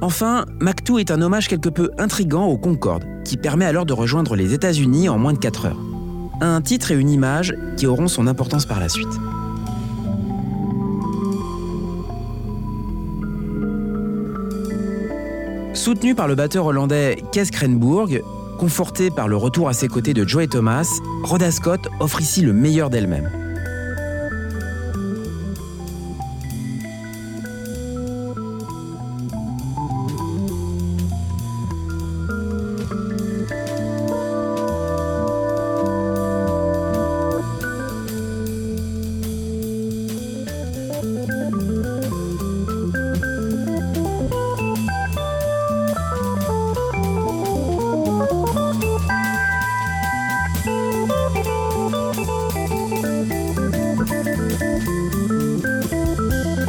Enfin, 0.00 0.44
Mac 0.60 0.84
2 0.84 1.00
est 1.00 1.10
un 1.10 1.20
hommage 1.20 1.48
quelque 1.48 1.68
peu 1.68 1.90
intrigant 1.98 2.46
au 2.46 2.56
Concorde, 2.56 3.04
qui 3.24 3.36
permet 3.36 3.64
alors 3.64 3.84
de 3.84 3.92
rejoindre 3.92 4.36
les 4.36 4.54
États-Unis 4.54 5.08
en 5.08 5.18
moins 5.18 5.32
de 5.32 5.38
4 5.38 5.66
heures. 5.66 5.80
Un 6.40 6.60
titre 6.60 6.92
et 6.92 6.94
une 6.94 7.10
image 7.10 7.54
qui 7.76 7.86
auront 7.86 8.06
son 8.06 8.26
importance 8.28 8.64
par 8.64 8.78
la 8.78 8.88
suite. 8.88 9.08
Soutenu 15.74 16.14
par 16.14 16.28
le 16.28 16.34
batteur 16.34 16.66
hollandais 16.66 17.22
Kees 17.32 17.50
Krenburg, 17.50 18.20
conforté 18.58 19.10
par 19.10 19.28
le 19.28 19.36
retour 19.36 19.68
à 19.68 19.72
ses 19.72 19.88
côtés 19.88 20.12
de 20.12 20.26
Joey 20.26 20.48
Thomas, 20.48 20.86
Rhoda 21.22 21.50
Scott 21.50 21.88
offre 22.00 22.20
ici 22.20 22.42
le 22.42 22.52
meilleur 22.52 22.90
d'elle-même. 22.90 23.47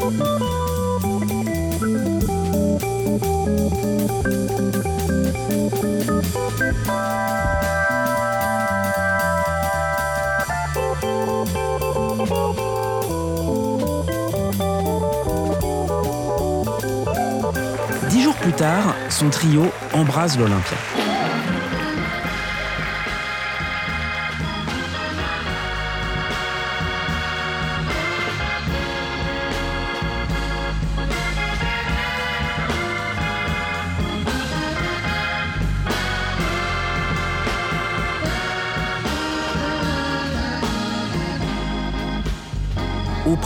Dix 0.10 0.16
jours 18.24 18.36
plus 18.36 18.54
tard, 18.54 18.96
son 19.10 19.30
trio 19.30 19.66
embrase 19.94 20.40
l'Olympia. 20.40 20.99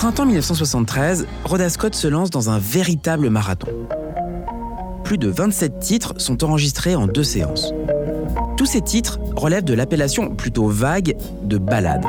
Printemps 0.04 0.26
1973, 0.26 1.28
Rhoda 1.46 1.70
Scott 1.70 1.96
se 1.96 2.10
lance 2.10 2.30
dans 2.30 2.50
un 2.50 2.60
véritable 2.60 3.30
marathon. 3.30 3.70
Plus 5.06 5.18
de 5.18 5.30
27 5.30 5.80
titres 5.80 6.14
sont 6.18 6.44
enregistrés 6.44 6.94
en 6.94 7.08
deux 7.08 7.24
séances. 7.24 7.74
Tous 8.58 8.66
ces 8.66 8.82
titres 8.82 9.22
relèvent 9.38 9.64
de 9.64 9.74
l'appellation 9.74 10.36
plutôt 10.36 10.68
vague 10.68 11.16
de 11.44 11.58
ballade. 11.58 12.04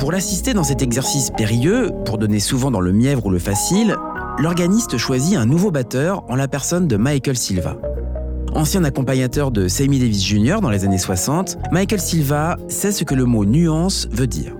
Pour 0.00 0.10
l'assister 0.10 0.54
dans 0.54 0.64
cet 0.64 0.82
exercice 0.82 1.30
périlleux, 1.30 1.92
pour 2.04 2.18
donner 2.18 2.40
souvent 2.40 2.72
dans 2.72 2.80
le 2.80 2.92
mièvre 2.92 3.26
ou 3.26 3.30
le 3.30 3.38
facile, 3.38 3.94
l'organiste 4.38 4.98
choisit 4.98 5.36
un 5.36 5.46
nouveau 5.46 5.70
batteur 5.70 6.24
en 6.28 6.34
la 6.34 6.48
personne 6.48 6.88
de 6.88 6.96
Michael 6.96 7.36
Silva. 7.36 7.76
Ancien 8.56 8.84
accompagnateur 8.84 9.50
de 9.50 9.68
Sammy 9.68 9.98
Davis 9.98 10.24
Jr. 10.24 10.60
dans 10.62 10.70
les 10.70 10.86
années 10.86 10.96
60, 10.96 11.58
Michael 11.72 12.00
Silva 12.00 12.56
sait 12.68 12.90
ce 12.90 13.04
que 13.04 13.14
le 13.14 13.26
mot 13.26 13.44
nuance 13.44 14.08
veut 14.10 14.26
dire. 14.26 14.54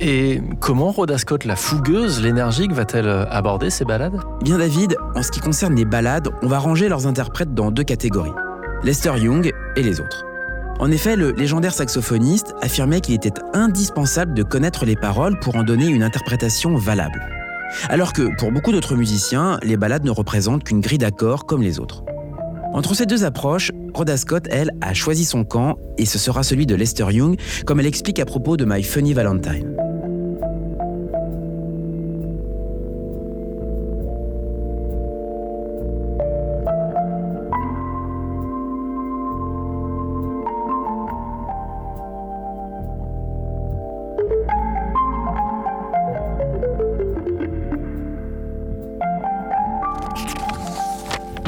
Et 0.00 0.40
comment 0.60 0.92
Rhoda 0.92 1.18
Scott, 1.18 1.44
la 1.44 1.54
fougueuse, 1.54 2.22
l'énergique, 2.22 2.72
va-t-elle 2.72 3.06
aborder 3.30 3.68
ces 3.68 3.84
balades? 3.84 4.18
Bien 4.42 4.56
David, 4.56 4.96
en 5.14 5.22
ce 5.22 5.30
qui 5.30 5.40
concerne 5.40 5.74
les 5.74 5.84
balades, 5.84 6.30
on 6.40 6.46
va 6.46 6.58
ranger 6.58 6.88
leurs 6.88 7.06
interprètes 7.06 7.52
dans 7.52 7.70
deux 7.70 7.84
catégories. 7.84 8.32
Lester 8.82 9.12
Young 9.18 9.52
et 9.76 9.82
les 9.82 10.00
autres. 10.00 10.24
En 10.78 10.90
effet, 10.90 11.16
le 11.16 11.32
légendaire 11.32 11.74
saxophoniste 11.74 12.54
affirmait 12.62 13.02
qu'il 13.02 13.14
était 13.14 13.34
indispensable 13.52 14.32
de 14.32 14.42
connaître 14.42 14.86
les 14.86 14.96
paroles 14.96 15.38
pour 15.40 15.56
en 15.56 15.64
donner 15.64 15.86
une 15.86 16.02
interprétation 16.02 16.76
valable. 16.76 17.20
Alors 17.88 18.12
que 18.12 18.34
pour 18.36 18.52
beaucoup 18.52 18.72
d'autres 18.72 18.96
musiciens, 18.96 19.58
les 19.62 19.76
ballades 19.76 20.04
ne 20.04 20.10
représentent 20.10 20.64
qu'une 20.64 20.80
grille 20.80 20.98
d'accords 20.98 21.46
comme 21.46 21.62
les 21.62 21.80
autres. 21.80 22.04
Entre 22.72 22.94
ces 22.94 23.06
deux 23.06 23.24
approches, 23.24 23.70
Rhoda 23.94 24.16
Scott, 24.16 24.46
elle, 24.50 24.70
a 24.82 24.92
choisi 24.92 25.24
son 25.24 25.44
camp 25.44 25.76
et 25.96 26.04
ce 26.04 26.18
sera 26.18 26.42
celui 26.42 26.66
de 26.66 26.74
Lester 26.74 27.06
Young, 27.10 27.38
comme 27.64 27.80
elle 27.80 27.86
explique 27.86 28.18
à 28.18 28.26
propos 28.26 28.56
de 28.56 28.64
My 28.66 28.82
Funny 28.82 29.14
Valentine. 29.14 29.85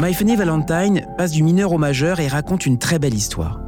My 0.00 0.14
Funny 0.14 0.36
Valentine 0.36 1.04
passe 1.16 1.32
du 1.32 1.42
mineur 1.42 1.72
au 1.72 1.78
majeur 1.78 2.20
et 2.20 2.28
raconte 2.28 2.66
une 2.66 2.78
très 2.78 3.00
belle 3.00 3.14
histoire. 3.14 3.60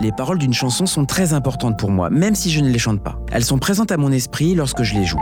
Les 0.00 0.10
paroles 0.10 0.38
d'une 0.38 0.52
chanson 0.52 0.86
sont 0.86 1.04
très 1.04 1.34
importantes 1.34 1.78
pour 1.78 1.92
moi, 1.92 2.10
même 2.10 2.34
si 2.34 2.50
je 2.50 2.60
ne 2.60 2.68
les 2.68 2.80
chante 2.80 3.00
pas. 3.00 3.20
Elles 3.30 3.44
sont 3.44 3.58
présentes 3.58 3.92
à 3.92 3.96
mon 3.96 4.10
esprit 4.10 4.56
lorsque 4.56 4.82
je 4.82 4.94
les 4.94 5.04
joue. 5.04 5.20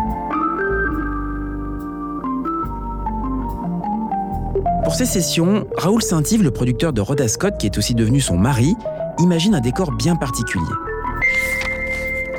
Pour 4.83 4.95
ces 4.95 5.05
sessions, 5.05 5.67
Raoul 5.77 6.03
Saint-Yves, 6.03 6.43
le 6.43 6.53
producteur 6.53 6.95
de 6.95 7.03
Rhoda 7.03 7.29
Scott, 7.29 7.59
qui 7.59 7.67
est 7.67 7.77
aussi 7.77 7.95
devenu 7.95 8.23
son 8.23 8.39
mari, 8.39 8.75
imagine 9.19 9.55
un 9.55 9.61
décor 9.61 9.93
bien 9.93 10.17
particulier. 10.17 10.65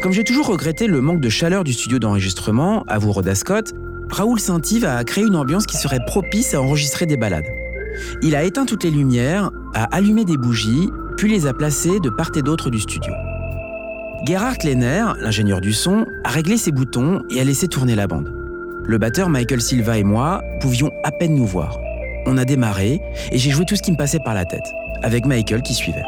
Comme 0.01 0.11
j'ai 0.11 0.23
toujours 0.23 0.47
regretté 0.47 0.87
le 0.87 1.01
manque 1.01 1.21
de 1.21 1.29
chaleur 1.29 1.63
du 1.63 1.73
studio 1.73 1.99
d'enregistrement, 1.99 2.83
à 2.87 2.97
vous 2.97 3.11
Rhoda 3.11 3.35
Scott, 3.35 3.73
Raoul 4.15 4.39
Saint-Yves 4.39 4.85
a 4.85 5.03
créé 5.03 5.25
une 5.25 5.35
ambiance 5.35 5.65
qui 5.65 5.75
serait 5.75 5.99
propice 6.07 6.53
à 6.53 6.61
enregistrer 6.61 7.05
des 7.05 7.17
balades. 7.17 7.51
Il 8.21 8.33
a 8.33 8.45
éteint 8.45 8.65
toutes 8.65 8.85
les 8.85 8.89
lumières, 8.89 9.51
a 9.73 9.83
allumé 9.93 10.23
des 10.23 10.37
bougies, 10.37 10.89
puis 11.17 11.29
les 11.29 11.47
a 11.47 11.53
placées 11.53 11.99
de 11.99 12.09
part 12.09 12.31
et 12.33 12.41
d'autre 12.41 12.69
du 12.69 12.79
studio. 12.79 13.11
Gerhard 14.25 14.55
Lehner, 14.63 15.03
l'ingénieur 15.19 15.59
du 15.59 15.73
son, 15.73 16.05
a 16.23 16.29
réglé 16.29 16.55
ses 16.55 16.71
boutons 16.71 17.23
et 17.29 17.41
a 17.41 17.43
laissé 17.43 17.67
tourner 17.67 17.93
la 17.93 18.07
bande. 18.07 18.33
Le 18.85 18.97
batteur 18.97 19.27
Michael 19.27 19.59
Silva 19.59 19.97
et 19.97 20.03
moi 20.05 20.41
pouvions 20.61 20.91
à 21.03 21.11
peine 21.11 21.35
nous 21.35 21.45
voir. 21.45 21.77
On 22.25 22.37
a 22.37 22.45
démarré 22.45 23.01
et 23.33 23.37
j'ai 23.37 23.51
joué 23.51 23.65
tout 23.65 23.75
ce 23.75 23.81
qui 23.81 23.91
me 23.91 23.97
passait 23.97 24.19
par 24.23 24.33
la 24.33 24.45
tête, 24.45 24.71
avec 25.03 25.25
Michael 25.25 25.61
qui 25.61 25.73
suivait. 25.73 26.03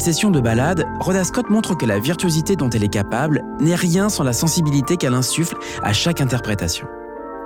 Cette 0.00 0.14
session 0.14 0.30
de 0.30 0.40
balade, 0.40 0.86
Rhoda 0.98 1.24
Scott 1.24 1.50
montre 1.50 1.74
que 1.74 1.84
la 1.84 1.98
virtuosité 1.98 2.56
dont 2.56 2.70
elle 2.70 2.82
est 2.82 2.88
capable 2.88 3.44
n'est 3.60 3.74
rien 3.74 4.08
sans 4.08 4.24
la 4.24 4.32
sensibilité 4.32 4.96
qu'elle 4.96 5.12
insuffle 5.12 5.56
à 5.82 5.92
chaque 5.92 6.22
interprétation. 6.22 6.86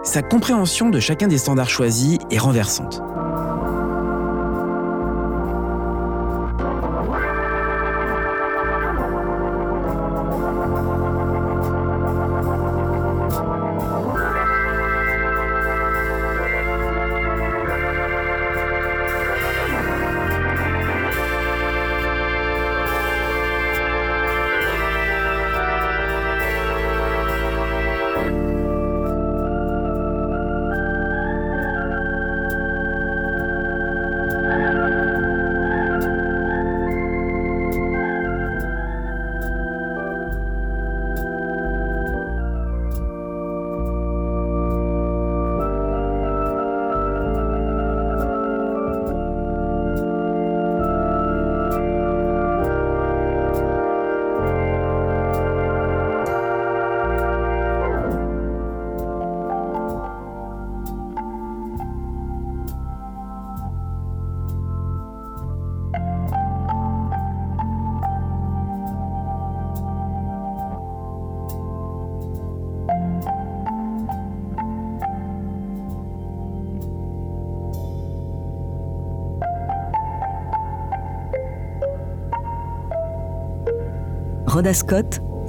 Sa 0.05 0.23
compréhension 0.23 0.89
de 0.89 1.01
chacun 1.01 1.27
des 1.27 1.39
standards 1.39 1.69
choisis 1.69 2.19
est 2.31 2.39
renversante. 2.39 3.03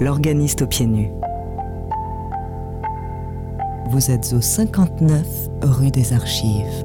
L'organiste 0.01 0.61
aux 0.63 0.67
pieds 0.67 0.87
nus. 0.87 1.09
Vous 3.87 4.11
êtes 4.11 4.33
au 4.33 4.41
59 4.41 5.25
rue 5.61 5.89
des 5.89 6.11
Archives. 6.11 6.83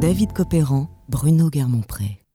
David 0.00 0.32
Copéran, 0.32 0.86
Bruno 1.08 1.50
Guermont-Pré. 1.50 2.27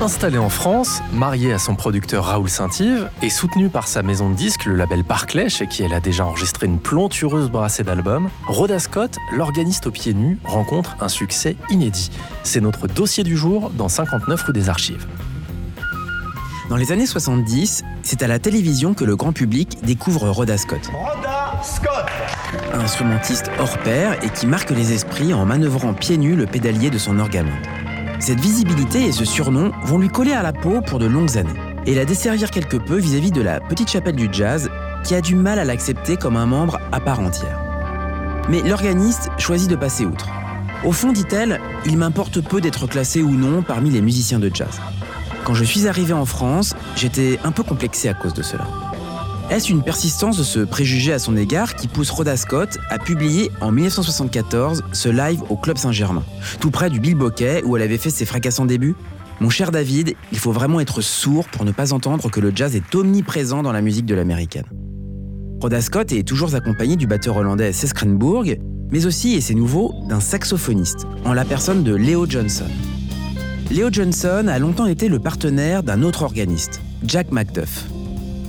Installé 0.00 0.38
en 0.38 0.48
France, 0.48 1.02
marié 1.12 1.52
à 1.52 1.58
son 1.58 1.74
producteur 1.74 2.24
Raoul 2.24 2.48
Saint-Yves 2.48 3.10
et 3.20 3.28
soutenu 3.28 3.68
par 3.68 3.86
sa 3.86 4.02
maison 4.02 4.30
de 4.30 4.34
disques, 4.34 4.64
le 4.64 4.74
label 4.74 5.04
Parclay, 5.04 5.50
chez 5.50 5.66
qui 5.66 5.82
elle 5.82 5.92
a 5.92 6.00
déjà 6.00 6.24
enregistré 6.24 6.66
une 6.66 6.78
plantureuse 6.78 7.50
brassée 7.50 7.82
d'albums, 7.82 8.30
Rhoda 8.46 8.78
Scott, 8.78 9.18
l'organiste 9.36 9.86
aux 9.86 9.90
pieds 9.90 10.14
nus, 10.14 10.38
rencontre 10.44 10.96
un 11.00 11.08
succès 11.08 11.54
inédit. 11.68 12.10
C'est 12.44 12.62
notre 12.62 12.86
dossier 12.86 13.24
du 13.24 13.36
jour 13.36 13.70
dans 13.76 13.90
59 13.90 14.42
rue 14.42 14.52
des 14.54 14.70
Archives. 14.70 15.06
Dans 16.70 16.76
les 16.76 16.92
années 16.92 17.04
70, 17.04 17.84
c'est 18.02 18.22
à 18.22 18.26
la 18.26 18.38
télévision 18.38 18.94
que 18.94 19.04
le 19.04 19.16
grand 19.16 19.32
public 19.32 19.84
découvre 19.84 20.30
Rhoda 20.30 20.56
Scott. 20.56 20.90
Rhoda 20.94 21.60
Scott. 21.62 22.06
Un 22.72 22.80
instrumentiste 22.80 23.50
hors 23.58 23.76
pair 23.78 24.16
et 24.24 24.30
qui 24.30 24.46
marque 24.46 24.70
les 24.70 24.94
esprits 24.94 25.34
en 25.34 25.44
manœuvrant 25.44 25.92
pieds 25.92 26.16
nus 26.16 26.36
le 26.36 26.46
pédalier 26.46 26.88
de 26.88 26.96
son 26.96 27.18
orgamonde. 27.18 27.79
Cette 28.20 28.40
visibilité 28.40 29.06
et 29.06 29.12
ce 29.12 29.24
surnom 29.24 29.72
vont 29.84 29.96
lui 29.96 30.10
coller 30.10 30.32
à 30.32 30.42
la 30.42 30.52
peau 30.52 30.82
pour 30.82 30.98
de 30.98 31.06
longues 31.06 31.38
années 31.38 31.58
et 31.86 31.94
la 31.94 32.04
desservir 32.04 32.50
quelque 32.50 32.76
peu 32.76 32.98
vis-à-vis 32.98 33.30
de 33.30 33.40
la 33.40 33.60
petite 33.60 33.90
chapelle 33.90 34.14
du 34.14 34.28
jazz 34.30 34.70
qui 35.04 35.14
a 35.14 35.22
du 35.22 35.34
mal 35.34 35.58
à 35.58 35.64
l'accepter 35.64 36.18
comme 36.18 36.36
un 36.36 36.44
membre 36.44 36.78
à 36.92 37.00
part 37.00 37.20
entière. 37.20 37.58
Mais 38.50 38.60
l'organiste 38.60 39.30
choisit 39.38 39.70
de 39.70 39.76
passer 39.76 40.04
outre. 40.04 40.28
Au 40.84 40.92
fond, 40.92 41.12
dit-elle, 41.12 41.60
il 41.86 41.96
m'importe 41.96 42.42
peu 42.42 42.60
d'être 42.60 42.86
classé 42.86 43.22
ou 43.22 43.30
non 43.30 43.62
parmi 43.62 43.88
les 43.88 44.02
musiciens 44.02 44.38
de 44.38 44.50
jazz. 44.52 44.80
Quand 45.44 45.54
je 45.54 45.64
suis 45.64 45.88
arrivé 45.88 46.12
en 46.12 46.26
France, 46.26 46.74
j'étais 46.96 47.38
un 47.42 47.52
peu 47.52 47.62
complexé 47.62 48.10
à 48.10 48.14
cause 48.14 48.34
de 48.34 48.42
cela. 48.42 48.66
Est-ce 49.50 49.72
une 49.72 49.82
persistance 49.82 50.38
de 50.38 50.44
ce 50.44 50.60
préjugé 50.60 51.12
à 51.12 51.18
son 51.18 51.36
égard 51.36 51.74
qui 51.74 51.88
pousse 51.88 52.10
Rhoda 52.10 52.36
Scott 52.36 52.78
à 52.88 53.00
publier 53.00 53.50
en 53.60 53.72
1974 53.72 54.84
ce 54.92 55.08
live 55.08 55.42
au 55.48 55.56
Club 55.56 55.76
Saint-Germain, 55.76 56.22
tout 56.60 56.70
près 56.70 56.88
du 56.88 57.00
Bill 57.00 57.16
Bokeh 57.16 57.64
où 57.64 57.76
elle 57.76 57.82
avait 57.82 57.98
fait 57.98 58.10
ses 58.10 58.24
fracassants 58.24 58.64
débuts? 58.64 58.94
Mon 59.40 59.50
cher 59.50 59.72
David, 59.72 60.14
il 60.30 60.38
faut 60.38 60.52
vraiment 60.52 60.78
être 60.78 61.00
sourd 61.00 61.48
pour 61.48 61.64
ne 61.64 61.72
pas 61.72 61.92
entendre 61.92 62.30
que 62.30 62.38
le 62.38 62.52
jazz 62.54 62.76
est 62.76 62.94
omniprésent 62.94 63.64
dans 63.64 63.72
la 63.72 63.80
musique 63.80 64.06
de 64.06 64.14
l'américaine. 64.14 64.66
Rhoda 65.60 65.80
Scott 65.80 66.12
est 66.12 66.22
toujours 66.22 66.54
accompagnée 66.54 66.94
du 66.94 67.08
batteur 67.08 67.36
hollandais 67.36 67.72
Cesc 67.72 68.04
mais 68.92 69.06
aussi, 69.06 69.34
et 69.34 69.40
c'est 69.40 69.54
nouveau, 69.54 69.94
d'un 70.08 70.20
saxophoniste, 70.20 71.08
en 71.24 71.32
la 71.32 71.44
personne 71.44 71.82
de 71.82 71.96
Leo 71.96 72.24
Johnson. 72.24 72.68
Leo 73.72 73.88
Johnson 73.90 74.46
a 74.48 74.58
longtemps 74.60 74.86
été 74.86 75.08
le 75.08 75.18
partenaire 75.18 75.82
d'un 75.82 76.02
autre 76.02 76.22
organiste, 76.22 76.80
Jack 77.04 77.32
McDuff. 77.32 77.84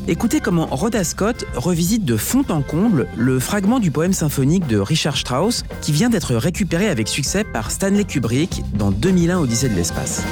Écoutez 0.08 0.40
comment 0.40 0.66
Rhoda 0.66 1.04
Scott 1.04 1.46
revisite 1.56 2.06
de 2.06 2.18
fond 2.18 2.44
en 2.50 2.64
comble 2.64 3.08
le 3.16 3.40
fragment 3.40 3.80
du 3.80 3.92
poème 3.92 4.14
symphonique 4.14 4.66
de 4.66 4.80
Richard 4.80 5.16
Strauss 5.16 5.64
qui 5.82 5.92
vient 5.92 6.10
d'être 6.10 6.36
récupéré 6.36 6.88
avec 6.90 7.08
succès 7.08 7.44
par 7.44 7.70
Stanley 7.70 8.04
Kubrick 8.04 8.64
dans 8.74 8.92
2001 8.92 9.38
Odyssée 9.40 9.70
de 9.70 9.76
l'espace. 9.76 10.24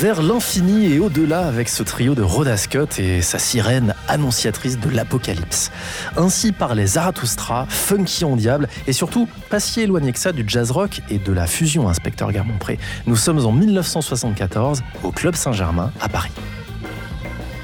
Vers 0.00 0.22
l'infini 0.22 0.94
et 0.94 0.98
au-delà 0.98 1.46
avec 1.46 1.68
ce 1.68 1.82
trio 1.82 2.14
de 2.14 2.22
Rhoda 2.22 2.56
Scott 2.56 2.98
et 2.98 3.20
sa 3.20 3.38
sirène 3.38 3.94
annonciatrice 4.08 4.78
de 4.78 4.88
l'apocalypse. 4.88 5.70
Ainsi 6.16 6.52
parlait 6.52 6.86
Zarathustra, 6.86 7.66
funky 7.68 8.24
en 8.24 8.34
diable 8.34 8.66
et 8.86 8.94
surtout 8.94 9.28
pas 9.50 9.60
si 9.60 9.82
éloigné 9.82 10.12
que 10.12 10.18
ça 10.18 10.32
du 10.32 10.42
jazz 10.46 10.70
rock 10.70 11.02
et 11.10 11.18
de 11.18 11.32
la 11.32 11.46
fusion 11.46 11.86
Inspecteur 11.86 12.32
Garmont-Pré. 12.32 12.78
Nous 13.06 13.16
sommes 13.16 13.44
en 13.44 13.52
1974 13.52 14.82
au 15.02 15.12
Club 15.12 15.34
Saint-Germain 15.34 15.92
à 16.00 16.08
Paris. 16.08 16.32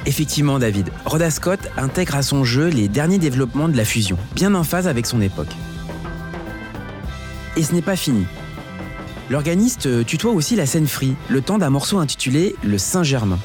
Effectivement, 0.04 0.58
David, 0.58 0.90
Rhoda 1.06 1.30
Scott 1.30 1.60
intègre 1.78 2.16
à 2.16 2.22
son 2.22 2.44
jeu 2.44 2.68
les 2.68 2.88
derniers 2.88 3.18
développements 3.18 3.68
de 3.68 3.78
la 3.78 3.86
fusion, 3.86 4.18
bien 4.34 4.54
en 4.54 4.62
phase 4.62 4.88
avec 4.88 5.06
son 5.06 5.22
époque. 5.22 5.54
Et 7.56 7.62
ce 7.62 7.72
n'est 7.72 7.80
pas 7.80 7.96
fini. 7.96 8.26
L'organiste 9.28 10.06
tutoie 10.06 10.30
aussi 10.30 10.54
la 10.54 10.66
scène 10.66 10.86
free, 10.86 11.16
le 11.28 11.40
temps 11.40 11.58
d'un 11.58 11.70
morceau 11.70 11.98
intitulé 11.98 12.54
Le 12.62 12.78
Saint-Germain. 12.78 13.38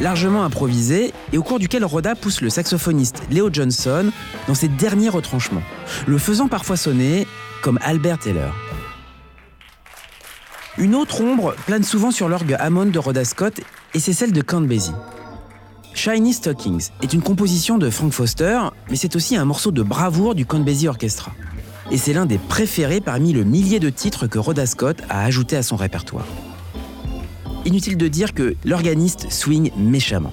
Largement 0.00 0.44
improvisé 0.44 1.12
et 1.32 1.38
au 1.38 1.42
cours 1.42 1.58
duquel 1.58 1.84
Rhoda 1.84 2.14
pousse 2.14 2.40
le 2.40 2.48
saxophoniste 2.48 3.22
Leo 3.30 3.50
Johnson 3.52 4.10
dans 4.46 4.54
ses 4.54 4.68
derniers 4.68 5.10
retranchements, 5.10 5.62
le 6.06 6.16
faisant 6.18 6.48
parfois 6.48 6.76
sonner 6.76 7.26
comme 7.62 7.78
Albert 7.82 8.20
Taylor. 8.20 8.54
Une 10.78 10.94
autre 10.94 11.20
ombre 11.20 11.54
plane 11.66 11.82
souvent 11.82 12.12
sur 12.12 12.28
l'orgue 12.28 12.56
Hammond 12.58 12.86
de 12.86 12.98
Rhoda 12.98 13.24
Scott 13.24 13.60
et 13.92 14.00
c'est 14.00 14.12
celle 14.12 14.32
de 14.32 14.40
Count 14.40 14.62
Basie. 14.62 14.92
Shiny 15.92 16.32
Stockings 16.32 16.90
est 17.02 17.12
une 17.12 17.22
composition 17.22 17.76
de 17.76 17.90
Frank 17.90 18.12
Foster, 18.12 18.60
mais 18.88 18.96
c'est 18.96 19.16
aussi 19.16 19.36
un 19.36 19.44
morceau 19.44 19.72
de 19.72 19.82
bravoure 19.82 20.36
du 20.36 20.46
Count 20.46 20.60
Basie 20.60 20.86
Orchestra. 20.86 21.32
Et 21.90 21.96
c'est 21.96 22.12
l'un 22.12 22.26
des 22.26 22.38
préférés 22.38 23.00
parmi 23.00 23.32
le 23.32 23.44
millier 23.44 23.80
de 23.80 23.88
titres 23.88 24.26
que 24.26 24.38
Rhoda 24.38 24.66
Scott 24.66 24.98
a 25.08 25.24
ajouté 25.24 25.56
à 25.56 25.62
son 25.62 25.76
répertoire. 25.76 26.26
Inutile 27.64 27.96
de 27.96 28.08
dire 28.08 28.34
que 28.34 28.56
l'organiste 28.64 29.32
swing 29.32 29.70
méchamment. 29.76 30.32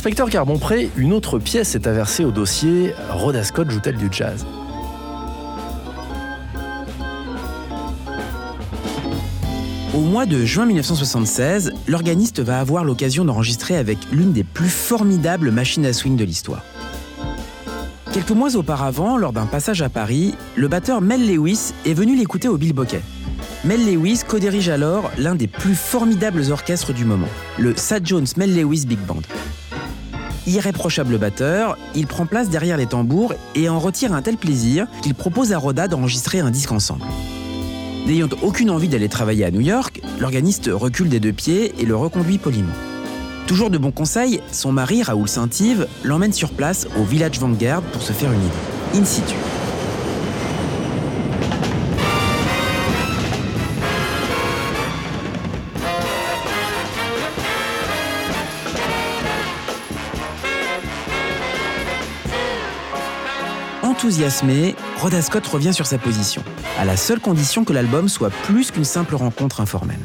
Inspecteur 0.00 0.30
Carbonpré, 0.30 0.88
une 0.96 1.12
autre 1.12 1.38
pièce 1.38 1.74
est 1.74 1.86
aversée 1.86 2.24
au 2.24 2.30
dossier 2.30 2.94
Rhoda 3.10 3.44
Scott 3.44 3.70
joue-t-elle 3.70 3.98
du 3.98 4.08
jazz? 4.10 4.46
Au 9.94 10.00
mois 10.00 10.24
de 10.24 10.42
juin 10.46 10.64
1976, 10.64 11.74
l'organiste 11.86 12.40
va 12.40 12.60
avoir 12.60 12.82
l'occasion 12.82 13.26
d'enregistrer 13.26 13.76
avec 13.76 13.98
l'une 14.10 14.32
des 14.32 14.42
plus 14.42 14.70
formidables 14.70 15.50
machines 15.50 15.84
à 15.84 15.92
swing 15.92 16.16
de 16.16 16.24
l'histoire. 16.24 16.64
Quelques 18.10 18.30
mois 18.30 18.56
auparavant, 18.56 19.18
lors 19.18 19.34
d'un 19.34 19.44
passage 19.44 19.82
à 19.82 19.90
Paris, 19.90 20.34
le 20.56 20.68
batteur 20.68 21.02
Mel 21.02 21.30
Lewis 21.30 21.74
est 21.84 21.92
venu 21.92 22.16
l'écouter 22.16 22.48
au 22.48 22.56
Bill. 22.56 22.72
Mel 23.66 23.84
Lewis 23.84 24.22
co-dirige 24.26 24.70
alors 24.70 25.10
l'un 25.18 25.34
des 25.34 25.46
plus 25.46 25.74
formidables 25.74 26.50
orchestres 26.50 26.94
du 26.94 27.04
moment, 27.04 27.28
le 27.58 27.76
Sad 27.76 28.06
Jones 28.06 28.28
Mel 28.38 28.58
Lewis 28.58 28.86
Big 28.86 29.00
Band 29.00 29.20
irréprochable 30.50 31.18
batteur, 31.18 31.76
il 31.94 32.06
prend 32.06 32.26
place 32.26 32.48
derrière 32.48 32.76
les 32.76 32.86
tambours 32.86 33.34
et 33.54 33.68
en 33.68 33.78
retire 33.78 34.12
un 34.12 34.22
tel 34.22 34.36
plaisir 34.36 34.86
qu'il 35.02 35.14
propose 35.14 35.52
à 35.52 35.58
Roda 35.58 35.88
d'enregistrer 35.88 36.40
un 36.40 36.50
disque 36.50 36.72
ensemble. 36.72 37.04
N'ayant 38.06 38.28
aucune 38.42 38.70
envie 38.70 38.88
d'aller 38.88 39.08
travailler 39.08 39.44
à 39.44 39.50
New 39.50 39.60
York, 39.60 40.00
l'organiste 40.18 40.70
recule 40.72 41.08
des 41.08 41.20
deux 41.20 41.32
pieds 41.32 41.74
et 41.78 41.84
le 41.84 41.94
reconduit 41.96 42.38
poliment. 42.38 42.72
Toujours 43.46 43.70
de 43.70 43.78
bons 43.78 43.92
conseils, 43.92 44.40
son 44.52 44.72
mari, 44.72 45.02
Raoul 45.02 45.28
Saint-Yves, 45.28 45.86
l'emmène 46.04 46.32
sur 46.32 46.50
place 46.50 46.86
au 46.98 47.04
Village 47.04 47.38
Vanguard 47.38 47.82
pour 47.82 48.02
se 48.02 48.12
faire 48.12 48.32
une 48.32 48.40
idée, 48.40 49.00
in 49.00 49.04
situ. 49.04 49.34
Enthousiasmé, 64.00 64.76
Rhoda 64.96 65.20
Scott 65.20 65.46
revient 65.46 65.74
sur 65.74 65.84
sa 65.84 65.98
position, 65.98 66.42
à 66.78 66.86
la 66.86 66.96
seule 66.96 67.20
condition 67.20 67.64
que 67.64 67.74
l'album 67.74 68.08
soit 68.08 68.30
plus 68.30 68.70
qu'une 68.70 68.84
simple 68.84 69.14
rencontre 69.14 69.60
informelle. 69.60 69.98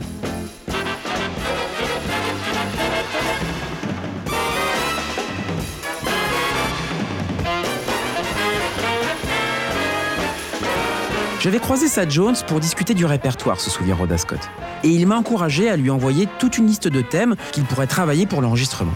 J'avais 11.40 11.60
croisé 11.60 11.88
Sad 11.88 12.12
Jones 12.12 12.36
pour 12.48 12.60
discuter 12.60 12.94
du 12.94 13.06
répertoire, 13.06 13.62
se 13.62 13.70
souvient 13.70 13.96
Rhoda 13.96 14.18
Scott. 14.18 14.42
Et 14.84 14.90
il 14.90 15.08
m'a 15.08 15.16
encouragé 15.16 15.70
à 15.70 15.78
lui 15.78 15.90
envoyer 15.90 16.28
toute 16.38 16.58
une 16.58 16.68
liste 16.68 16.90
de 16.90 17.00
thèmes 17.00 17.38
qu'il 17.54 17.64
pourrait 17.64 17.88
travailler 17.88 18.26
pour 18.26 18.42
l'enregistrement. 18.42 18.94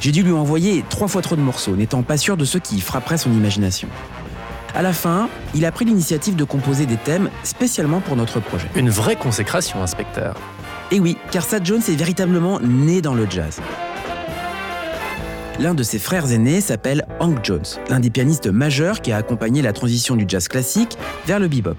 J'ai 0.00 0.12
dû 0.12 0.22
lui 0.22 0.32
envoyer 0.32 0.84
trois 0.88 1.08
fois 1.08 1.22
trop 1.22 1.36
de 1.36 1.40
morceaux, 1.40 1.76
n'étant 1.76 2.02
pas 2.02 2.16
sûr 2.16 2.36
de 2.36 2.44
ceux 2.44 2.58
qui 2.58 2.80
frapperaient 2.80 3.18
son 3.18 3.32
imagination. 3.32 3.88
À 4.74 4.82
la 4.82 4.92
fin, 4.92 5.28
il 5.54 5.64
a 5.66 5.72
pris 5.72 5.84
l'initiative 5.84 6.34
de 6.34 6.44
composer 6.44 6.86
des 6.86 6.96
thèmes 6.96 7.28
spécialement 7.44 8.00
pour 8.00 8.16
notre 8.16 8.40
projet. 8.40 8.68
Une 8.74 8.88
vraie 8.88 9.16
consécration, 9.16 9.82
inspecteur. 9.82 10.34
Et 10.90 11.00
oui, 11.00 11.16
car 11.30 11.44
Sad 11.44 11.64
Jones 11.66 11.82
est 11.88 11.94
véritablement 11.94 12.58
né 12.60 13.02
dans 13.02 13.14
le 13.14 13.26
jazz. 13.28 13.60
L'un 15.60 15.74
de 15.74 15.82
ses 15.82 15.98
frères 15.98 16.32
aînés 16.32 16.60
s'appelle 16.60 17.06
Hank 17.20 17.44
Jones, 17.44 17.64
l'un 17.90 18.00
des 18.00 18.10
pianistes 18.10 18.46
majeurs 18.46 19.02
qui 19.02 19.12
a 19.12 19.18
accompagné 19.18 19.60
la 19.60 19.72
transition 19.72 20.16
du 20.16 20.24
jazz 20.26 20.48
classique 20.48 20.96
vers 21.26 21.38
le 21.38 21.48
bebop. 21.48 21.76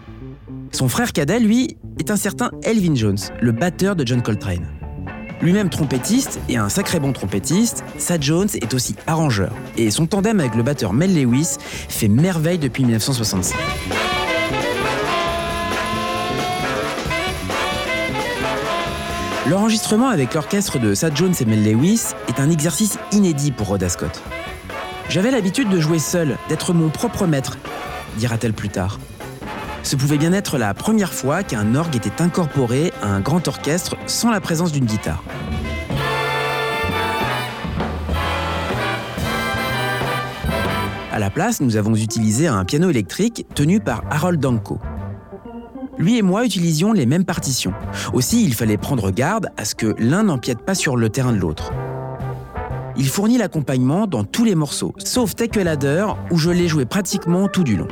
Son 0.72 0.88
frère 0.88 1.12
cadet, 1.14 1.40
lui, 1.40 1.78
est 2.00 2.12
un 2.12 2.16
certain 2.16 2.52
Elvin 2.64 2.96
Jones, 2.96 3.18
le 3.42 3.52
batteur 3.52 3.96
de 3.96 4.06
John 4.06 4.22
Coltrane. 4.22 4.68
Lui-même 5.44 5.70
trompettiste 5.70 6.40
et 6.48 6.56
un 6.56 6.70
sacré 6.70 7.02
bon 7.02 7.12
trompettiste, 7.12 7.84
Sad 7.98 8.24
Jones 8.24 8.48
est 8.62 8.74
aussi 8.74 8.96
arrangeur. 9.08 9.52
Et 9.76 9.92
son 9.92 10.08
tandem 10.08 10.40
avec 10.40 10.56
le 10.56 10.64
batteur 10.64 10.94
Mel 10.94 11.14
Lewis 11.14 11.58
fait 11.90 12.08
merveille 12.08 12.60
depuis 12.60 12.86
1965. 12.86 13.54
L'enregistrement 19.50 20.08
avec 20.08 20.34
l'orchestre 20.34 20.80
de 20.80 20.94
Sad 20.94 21.18
Jones 21.18 21.36
et 21.38 21.44
Mel 21.44 21.70
Lewis 21.70 22.14
est 22.30 22.40
un 22.40 22.50
exercice 22.50 22.98
inédit 23.12 23.52
pour 23.52 23.68
Rhoda 23.68 23.90
Scott. 23.90 24.24
J'avais 25.10 25.32
l'habitude 25.32 25.68
de 25.68 25.82
jouer 25.82 26.00
seul, 26.00 26.38
d'être 26.48 26.74
mon 26.74 26.88
propre 26.88 27.28
maître, 27.28 27.58
dira-t-elle 28.16 28.54
plus 28.54 28.70
tard. 28.70 28.98
Ce 29.84 29.98
pouvait 29.98 30.18
bien 30.18 30.32
être 30.32 30.58
la 30.58 30.74
première 30.74 31.14
fois 31.14 31.44
qu'un 31.44 31.76
orgue 31.76 31.96
était 31.96 32.22
incorporé 32.22 32.94
à 33.02 33.08
un 33.08 33.20
grand 33.20 33.48
orchestre 33.50 33.98
sans 34.08 34.32
la 34.32 34.40
présence 34.40 34.72
d'une 34.72 34.86
guitare. 34.86 35.22
À 41.12 41.20
la 41.20 41.30
place, 41.30 41.62
nous 41.62 41.76
avons 41.76 41.96
utilisé 41.96 42.48
un 42.48 42.64
piano 42.66 42.90
électrique 42.90 43.46
tenu 43.54 43.82
par 43.82 44.04
Harold 44.10 44.40
Danko. 44.40 44.80
Lui 46.00 46.18
et 46.18 46.22
moi 46.22 46.46
utilisions 46.46 46.92
les 46.92 47.06
mêmes 47.06 47.26
partitions. 47.26 47.74
Aussi, 48.14 48.44
il 48.44 48.56
fallait 48.56 48.78
prendre 48.78 49.12
garde 49.12 49.50
à 49.58 49.66
ce 49.66 49.76
que 49.76 49.94
l'un 50.00 50.24
n'empiète 50.24 50.66
pas 50.66 50.76
sur 50.76 50.96
le 50.96 51.10
terrain 51.10 51.34
de 51.34 51.38
l'autre. 51.38 51.72
Il 52.96 53.08
fournit 53.08 53.38
l'accompagnement 53.38 54.08
dans 54.08 54.24
tous 54.24 54.46
les 54.46 54.56
morceaux, 54.56 54.96
sauf 54.98 55.36
Take 55.36 55.64
Ladder, 55.64 56.08
où 56.32 56.38
je 56.38 56.50
l'ai 56.50 56.68
joué 56.68 56.86
pratiquement 56.86 57.48
tout 57.48 57.64
du 57.64 57.76
long. 57.76 57.88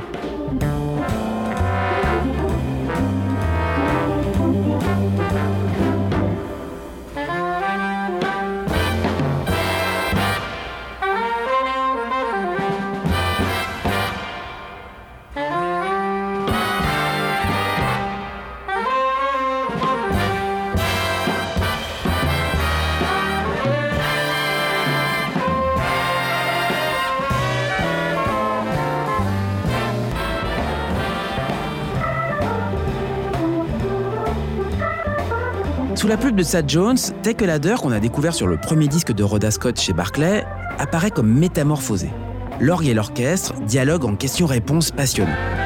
La 36.12 36.18
plume 36.18 36.36
de 36.36 36.42
Sad 36.42 36.68
Jones, 36.68 36.98
Take 37.22 37.42
a 37.42 37.46
Ladder, 37.46 37.76
qu'on 37.80 37.90
a 37.90 37.98
découvert 37.98 38.34
sur 38.34 38.46
le 38.46 38.58
premier 38.58 38.86
disque 38.86 39.12
de 39.12 39.24
Rhoda 39.24 39.50
Scott 39.50 39.80
chez 39.80 39.94
Barclay, 39.94 40.44
apparaît 40.78 41.10
comme 41.10 41.32
métamorphosé. 41.32 42.10
L'orgue 42.60 42.88
et 42.88 42.92
l'orchestre 42.92 43.54
dialoguent 43.62 44.04
en 44.04 44.14
questions-réponses 44.14 44.90
passionnants. 44.90 45.61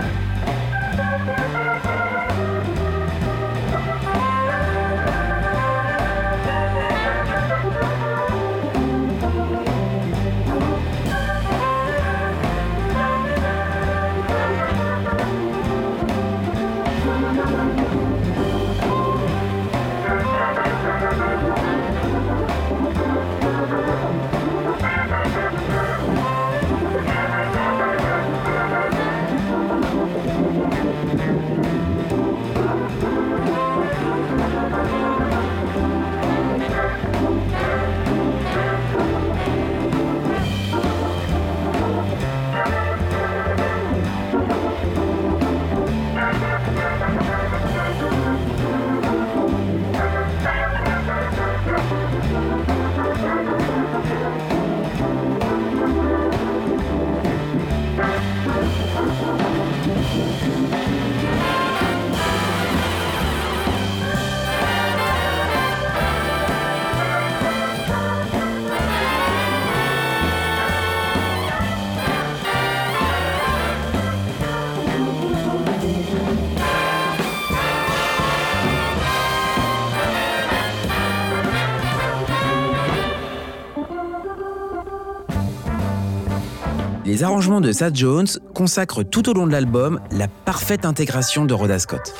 Les 87.17 87.25
arrangements 87.25 87.63
de 87.63 87.73
Sad 87.73 87.97
Jones 87.97 88.27
consacrent 88.53 89.03
tout 89.03 89.31
au 89.31 89.33
long 89.33 89.47
de 89.47 89.53
l'album 89.53 90.01
la 90.11 90.29
parfaite 90.29 90.85
intégration 90.85 91.47
de 91.47 91.55
Rhoda 91.55 91.79
Scott. 91.79 92.13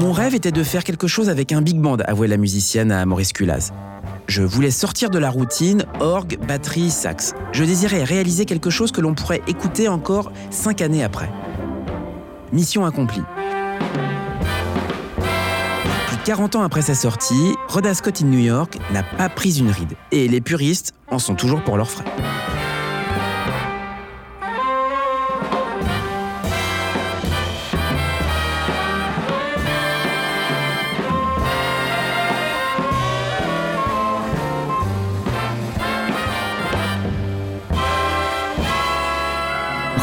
Mon 0.00 0.12
rêve 0.12 0.34
était 0.34 0.52
de 0.52 0.62
faire 0.62 0.84
quelque 0.84 1.06
chose 1.06 1.30
avec 1.30 1.50
un 1.50 1.62
big 1.62 1.80
band, 1.80 1.96
avouait 2.04 2.28
la 2.28 2.36
musicienne 2.36 2.92
à 2.92 3.06
Maurice 3.06 3.32
Culaz. 3.32 3.72
Je 4.26 4.42
voulais 4.42 4.70
sortir 4.70 5.08
de 5.08 5.18
la 5.18 5.30
routine, 5.30 5.86
orgue, 5.98 6.38
batterie, 6.46 6.90
sax. 6.90 7.32
Je 7.52 7.64
désirais 7.64 8.04
réaliser 8.04 8.44
quelque 8.44 8.68
chose 8.68 8.92
que 8.92 9.00
l'on 9.00 9.14
pourrait 9.14 9.40
écouter 9.46 9.88
encore 9.88 10.30
cinq 10.50 10.82
années 10.82 11.02
après. 11.02 11.30
Mission 12.52 12.84
accomplie. 12.84 13.22
Plus 16.06 16.16
de 16.18 16.22
40 16.22 16.56
ans 16.56 16.62
après 16.64 16.82
sa 16.82 16.94
sortie, 16.94 17.54
Rhoda 17.66 17.94
Scott 17.94 18.20
in 18.20 18.26
New 18.26 18.40
York 18.40 18.76
n'a 18.92 19.02
pas 19.02 19.30
pris 19.30 19.58
une 19.58 19.70
ride. 19.70 19.94
Et 20.10 20.28
les 20.28 20.42
puristes 20.42 20.92
en 21.10 21.18
sont 21.18 21.34
toujours 21.34 21.64
pour 21.64 21.78
leurs 21.78 21.90
frais. 21.90 22.04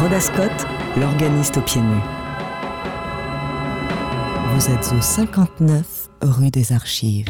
Rhoda 0.10 0.22
Scott, 0.22 0.52
l'organiste 0.98 1.58
aux 1.58 1.62
pieds 1.62 1.82
nus. 1.82 2.02
Vous 4.56 4.72
êtes 4.72 4.92
au 4.98 5.00
59 5.00 6.10
rue 6.24 6.50
des 6.50 6.74
Archives. 6.74 7.30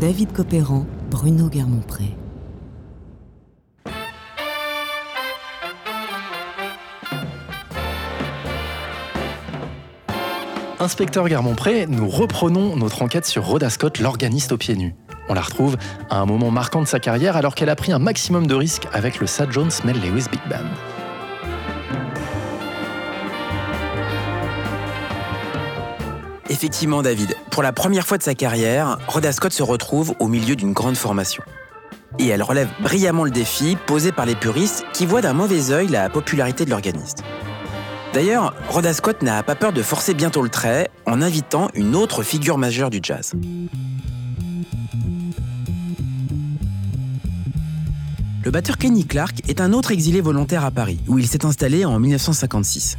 David 0.00 0.32
Copéran, 0.32 0.86
Bruno 1.10 1.50
Guermont-Pré. 1.50 2.04
Inspecteur 10.80 11.28
Garmont-Pré, 11.28 11.86
nous 11.86 12.08
reprenons 12.08 12.76
notre 12.76 13.02
enquête 13.02 13.26
sur 13.26 13.44
Rhoda 13.44 13.68
Scott, 13.68 13.98
l'organiste 13.98 14.52
aux 14.52 14.56
pieds 14.56 14.76
nus. 14.76 14.94
On 15.28 15.34
la 15.34 15.42
retrouve 15.42 15.76
à 16.08 16.16
un 16.16 16.24
moment 16.24 16.50
marquant 16.50 16.80
de 16.80 16.86
sa 16.86 16.98
carrière 16.98 17.36
alors 17.36 17.54
qu'elle 17.54 17.68
a 17.68 17.76
pris 17.76 17.92
un 17.92 17.98
maximum 17.98 18.46
de 18.46 18.54
risques 18.54 18.88
avec 18.94 19.20
le 19.20 19.26
Sad 19.26 19.52
Jones 19.52 19.70
Mel 19.84 20.00
Lewis 20.00 20.24
Big 20.30 20.40
Band. 20.48 20.91
Effectivement, 26.62 27.02
David, 27.02 27.34
pour 27.50 27.64
la 27.64 27.72
première 27.72 28.06
fois 28.06 28.18
de 28.18 28.22
sa 28.22 28.36
carrière, 28.36 28.96
Rhoda 29.08 29.32
Scott 29.32 29.52
se 29.52 29.64
retrouve 29.64 30.14
au 30.20 30.28
milieu 30.28 30.54
d'une 30.54 30.72
grande 30.72 30.94
formation. 30.94 31.42
Et 32.20 32.28
elle 32.28 32.44
relève 32.44 32.68
brillamment 32.80 33.24
le 33.24 33.32
défi 33.32 33.76
posé 33.88 34.12
par 34.12 34.26
les 34.26 34.36
puristes 34.36 34.84
qui 34.92 35.04
voient 35.04 35.22
d'un 35.22 35.32
mauvais 35.32 35.72
œil 35.72 35.88
la 35.88 36.08
popularité 36.08 36.64
de 36.64 36.70
l'organiste. 36.70 37.24
D'ailleurs, 38.14 38.54
Rhoda 38.68 38.92
Scott 38.94 39.22
n'a 39.22 39.42
pas 39.42 39.56
peur 39.56 39.72
de 39.72 39.82
forcer 39.82 40.14
bientôt 40.14 40.40
le 40.40 40.50
trait 40.50 40.88
en 41.04 41.20
invitant 41.20 41.68
une 41.74 41.96
autre 41.96 42.22
figure 42.22 42.58
majeure 42.58 42.90
du 42.90 43.00
jazz. 43.02 43.32
Le 48.44 48.50
batteur 48.52 48.78
Kenny 48.78 49.04
Clark 49.04 49.40
est 49.48 49.60
un 49.60 49.72
autre 49.72 49.90
exilé 49.90 50.20
volontaire 50.20 50.64
à 50.64 50.70
Paris, 50.70 51.00
où 51.08 51.18
il 51.18 51.26
s'est 51.26 51.44
installé 51.44 51.84
en 51.84 51.98
1956. 51.98 52.98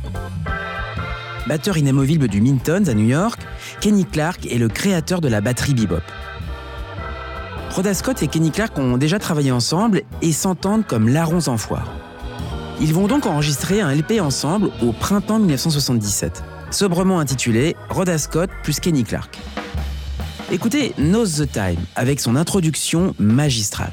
Batteur 1.48 1.78
inamovible 1.78 2.30
du 2.30 2.42
Mintons 2.42 2.86
à 2.88 2.94
New 2.94 3.08
York, 3.08 3.42
Kenny 3.82 4.06
Clark 4.06 4.46
est 4.46 4.58
le 4.58 4.70
créateur 4.70 5.20
de 5.20 5.28
la 5.28 5.42
batterie 5.42 5.74
bebop. 5.74 6.02
Rhoda 7.72 7.94
Scott 7.94 8.24
et 8.24 8.28
Kenny 8.28 8.52
Clark 8.52 8.78
ont 8.78 8.98
déjà 8.98 9.20
travaillé 9.20 9.52
ensemble 9.52 10.04
et 10.22 10.32
s'entendent 10.32 10.86
comme 10.86 11.10
larrons 11.10 11.48
en 11.48 11.58
foire. 11.58 11.92
Ils 12.80 12.94
vont 12.94 13.08
donc 13.08 13.26
enregistrer 13.26 13.82
un 13.82 13.94
LP 13.94 14.22
ensemble 14.22 14.70
au 14.82 14.94
printemps 14.94 15.40
1977, 15.40 16.44
sobrement 16.72 17.20
intitulé 17.20 17.76
Rhoda 17.90 18.18
Scott 18.18 18.50
plus 18.64 18.80
Kenny 18.80 19.04
Clark. 19.04 19.38
Écoutez 20.52 20.94
Knows 20.98 21.44
the 21.44 21.52
Time 21.52 21.80
avec 21.96 22.20
son 22.20 22.36
introduction 22.36 23.16
magistrale. 23.20 23.92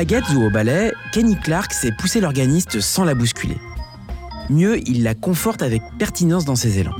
Baguettes 0.00 0.30
ou 0.34 0.46
au 0.46 0.48
ballet, 0.48 0.94
Kenny 1.12 1.36
Clark 1.36 1.74
sait 1.74 1.92
pousser 1.92 2.22
l'organiste 2.22 2.80
sans 2.80 3.04
la 3.04 3.14
bousculer. 3.14 3.58
Mieux, 4.48 4.78
il 4.88 5.02
la 5.02 5.14
conforte 5.14 5.60
avec 5.60 5.82
pertinence 5.98 6.46
dans 6.46 6.56
ses 6.56 6.78
élans. 6.78 6.96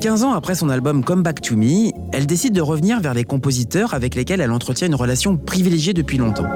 15 0.00 0.24
ans 0.24 0.32
après 0.32 0.54
son 0.54 0.70
album 0.70 1.04
Come 1.04 1.22
Back 1.22 1.42
to 1.42 1.56
Me, 1.56 1.90
elle 2.12 2.26
décide 2.26 2.54
de 2.54 2.62
revenir 2.62 3.00
vers 3.00 3.12
les 3.12 3.24
compositeurs 3.24 3.92
avec 3.92 4.14
lesquels 4.14 4.40
elle 4.40 4.50
entretient 4.50 4.86
une 4.86 4.94
relation 4.94 5.36
privilégiée 5.36 5.92
depuis 5.92 6.16
longtemps. 6.16 6.48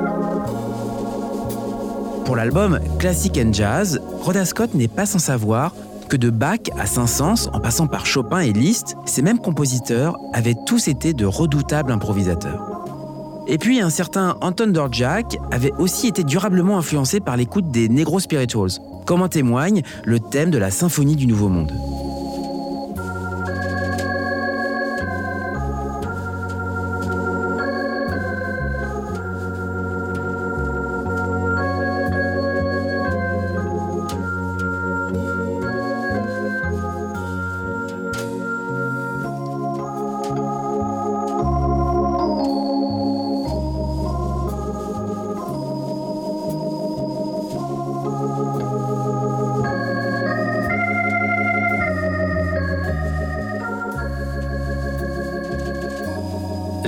Pour 2.24 2.36
l'album 2.36 2.80
Classic 2.98 3.36
and 3.36 3.52
Jazz, 3.52 4.00
Rhoda 4.22 4.46
Scott 4.46 4.72
n'est 4.72 4.88
pas 4.88 5.04
sans 5.04 5.18
savoir 5.18 5.74
que 6.08 6.16
de 6.16 6.30
Bach 6.30 6.70
à 6.78 6.86
Saint-Saëns, 6.86 7.50
en 7.52 7.60
passant 7.60 7.86
par 7.86 8.06
Chopin 8.06 8.40
et 8.40 8.54
Liszt, 8.54 8.96
ces 9.04 9.20
mêmes 9.20 9.40
compositeurs 9.40 10.16
avaient 10.32 10.56
tous 10.64 10.88
été 10.88 11.12
de 11.12 11.26
redoutables 11.26 11.92
improvisateurs. 11.92 12.64
Et 13.46 13.58
puis 13.58 13.82
un 13.82 13.90
certain 13.90 14.38
Anton 14.40 14.68
Dvorak 14.68 15.36
avait 15.50 15.72
aussi 15.76 16.06
été 16.06 16.24
durablement 16.24 16.78
influencé 16.78 17.20
par 17.20 17.36
l'écoute 17.36 17.70
des 17.70 17.90
Negro 17.90 18.20
Spirituals, 18.20 18.80
comme 19.04 19.20
en 19.20 19.28
témoigne 19.28 19.82
le 20.04 20.18
thème 20.18 20.50
de 20.50 20.56
la 20.56 20.70
Symphonie 20.70 21.16
du 21.16 21.26
Nouveau 21.26 21.50
Monde. 21.50 21.72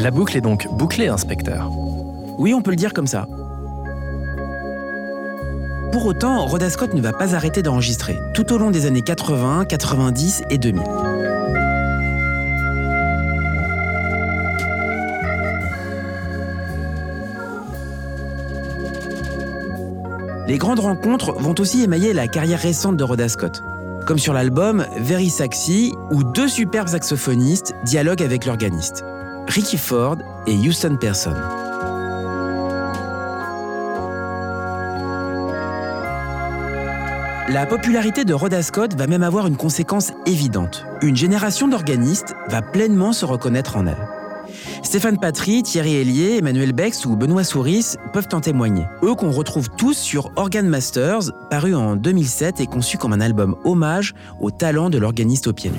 La 0.07 0.12
boucle 0.12 0.36
est 0.36 0.40
donc 0.40 0.68
bouclée, 0.70 1.09
inspecteur. 1.09 1.68
Oui, 2.38 2.54
on 2.54 2.62
peut 2.62 2.70
le 2.70 2.76
dire 2.76 2.92
comme 2.92 3.09
ça. 3.09 3.26
Pour 5.90 6.07
autant, 6.07 6.46
Rhoda 6.46 6.70
Scott 6.70 6.94
ne 6.94 7.00
va 7.00 7.12
pas 7.12 7.34
arrêter 7.34 7.61
d'enregistrer, 7.61 8.16
tout 8.32 8.52
au 8.52 8.59
long 8.59 8.70
des 8.70 8.86
années 8.86 9.02
80, 9.02 9.64
90 9.64 10.44
et 10.48 10.59
2000. 10.59 10.80
Les 20.46 20.59
grandes 20.59 20.78
rencontres 20.78 21.32
vont 21.32 21.57
aussi 21.59 21.82
émailler 21.82 22.12
la 22.12 22.28
carrière 22.28 22.61
récente 22.61 22.96
de 22.96 23.02
Rhoda 23.02 23.28
Scott, 23.28 23.64
comme 24.07 24.20
sur 24.20 24.34
l'album 24.34 24.86
Very 24.98 25.30
Saxy, 25.30 25.92
où 26.12 26.22
deux 26.22 26.46
superbes 26.46 26.90
saxophonistes 26.90 27.74
dialoguent 27.84 28.22
avec 28.22 28.46
l'organiste, 28.46 29.02
Ricky 29.49 29.78
Ford 29.78 30.18
et 30.47 30.55
Houston 30.55 30.97
Person. 30.97 31.34
La 37.49 37.64
popularité 37.64 38.24
de 38.24 38.34
Rhoda 38.34 38.62
Scott 38.62 38.94
va 38.94 39.07
même 39.07 39.22
avoir 39.22 39.47
une 39.47 39.57
conséquence 39.57 40.12
évidente. 40.26 40.84
Une 41.01 41.16
génération 41.16 41.68
d'organistes 41.68 42.34
va 42.49 42.61
pleinement 42.61 43.12
se 43.12 43.24
reconnaître 43.24 43.76
en 43.76 43.86
elle. 43.86 44.09
Stéphane 44.82 45.18
Patry, 45.18 45.62
Thierry 45.62 45.94
Hélier, 45.94 46.36
Emmanuel 46.38 46.72
Bex 46.72 47.07
ou 47.07 47.16
Benoît 47.16 47.44
Souris 47.44 47.94
peuvent 48.12 48.28
en 48.32 48.40
témoigner. 48.40 48.84
Eux 49.03 49.14
qu'on 49.14 49.30
retrouve 49.30 49.68
tous 49.76 49.97
sur 49.97 50.32
Organ 50.36 50.68
Masters, 50.68 51.30
paru 51.51 51.74
en 51.74 51.94
2007 51.97 52.61
et 52.61 52.66
conçu 52.66 52.99
comme 52.99 53.12
un 53.12 53.20
album 53.20 53.57
hommage 53.64 54.14
au 54.40 54.51
talent 54.51 54.90
de 54.90 54.99
l'organiste 54.99 55.47
au 55.47 55.53
pied 55.53 55.70
nu. 55.70 55.78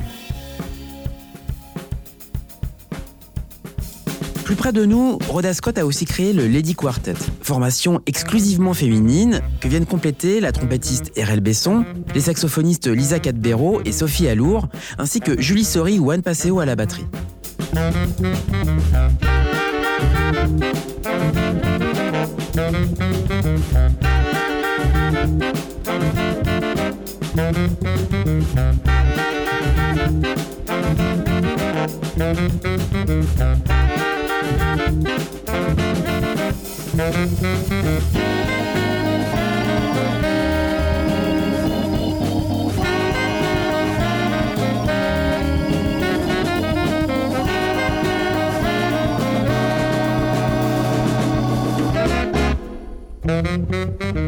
Plus 4.48 4.56
près 4.56 4.72
de 4.72 4.86
nous, 4.86 5.20
Rhoda 5.28 5.54
Scott 5.54 5.78
a 5.78 5.86
aussi 5.86 6.06
créé 6.06 6.32
le 6.32 6.48
Lady 6.48 6.74
Quartet, 6.74 7.16
formation 7.42 8.00
exclusivement 8.06 8.74
féminine 8.74 9.42
que 9.60 9.68
viennent 9.68 9.86
compléter 9.86 10.40
la 10.40 10.54
trompettiste 10.54 11.12
RL 11.18 11.42
Besson, 11.42 11.84
les 12.16 12.22
saxophonistes 12.22 12.88
Lisa 12.88 13.20
Cadbero 13.20 13.82
et 13.84 13.92
Sophie 13.92 14.30
Alour, 14.30 14.70
ainsi 14.98 15.20
que 15.20 15.42
Julie 15.42 15.66
Sori 15.66 16.00
ou 16.00 16.12
Anne 16.12 16.22
Passeo 16.22 16.62
à 16.62 16.66
la 16.66 16.78
batterie. 16.78 17.04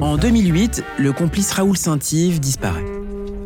En 0.02 0.18
2008, 0.18 0.84
le 0.98 1.12
complice 1.12 1.52
Raoul 1.52 1.78
Saint-Yves 1.78 2.40
disparaît. 2.40 2.86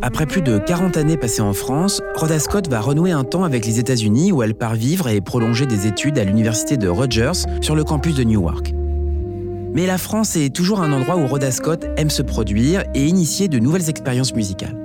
Après 0.02 0.26
plus 0.26 0.42
de 0.42 0.58
40 0.60 0.98
années 0.98 1.18
passées 1.18 1.42
en 1.42 1.54
France, 1.54 2.02
Rhoda 2.16 2.38
Scott 2.38 2.68
va 2.68 2.82
renouer 2.82 3.12
un 3.12 3.24
temps 3.24 3.44
avec 3.44 3.66
les 3.66 3.80
États-Unis 3.80 4.32
où 4.32 4.44
elle 4.44 4.54
part 4.54 4.76
vivre 4.76 5.08
et 5.08 5.22
prolonger 5.22 5.66
des 5.66 5.88
études 5.88 6.20
à 6.20 6.24
l'université 6.24 6.78
de 6.78 6.88
Rutgers 6.88 7.48
sur 7.62 7.76
le 7.76 7.84
campus 7.84 8.16
de 8.16 8.24
Newark. 8.24 8.74
Mais 9.74 9.88
la 9.88 9.98
France 9.98 10.36
est 10.36 10.54
toujours 10.54 10.82
un 10.82 10.94
endroit 10.94 11.18
où 11.18 11.26
Rhoda 11.26 11.52
Scott 11.52 11.86
aime 11.98 12.12
se 12.12 12.22
produire 12.22 12.84
et 12.94 13.06
initier 13.06 13.48
de 13.48 13.58
nouvelles 13.58 13.90
expériences 13.90 14.36
musicales. 14.36 14.78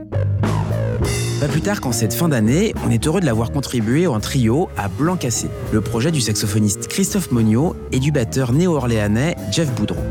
Pas 1.41 1.47
plus 1.47 1.61
tard 1.61 1.81
qu'en 1.81 1.93
cette 1.93 2.15
fin 2.15 2.29
d'année, 2.29 2.75
on 2.85 2.91
est 2.91 3.07
heureux 3.07 3.21
de 3.21 3.27
l'avoir 3.27 3.53
contribué 3.53 4.07
en 4.07 4.19
trio 4.19 4.69
à 4.77 4.89
Blanc 4.89 5.17
Cassé, 5.17 5.49
le 5.73 5.81
projet 5.81 6.11
du 6.11 6.21
saxophoniste 6.21 6.89
Christophe 6.89 7.31
Monio 7.31 7.77
et 7.93 8.01
du 8.01 8.11
batteur 8.11 8.53
néo-orléanais 8.53 9.37
Jeff 9.53 9.71
Boudreau. 9.75 10.03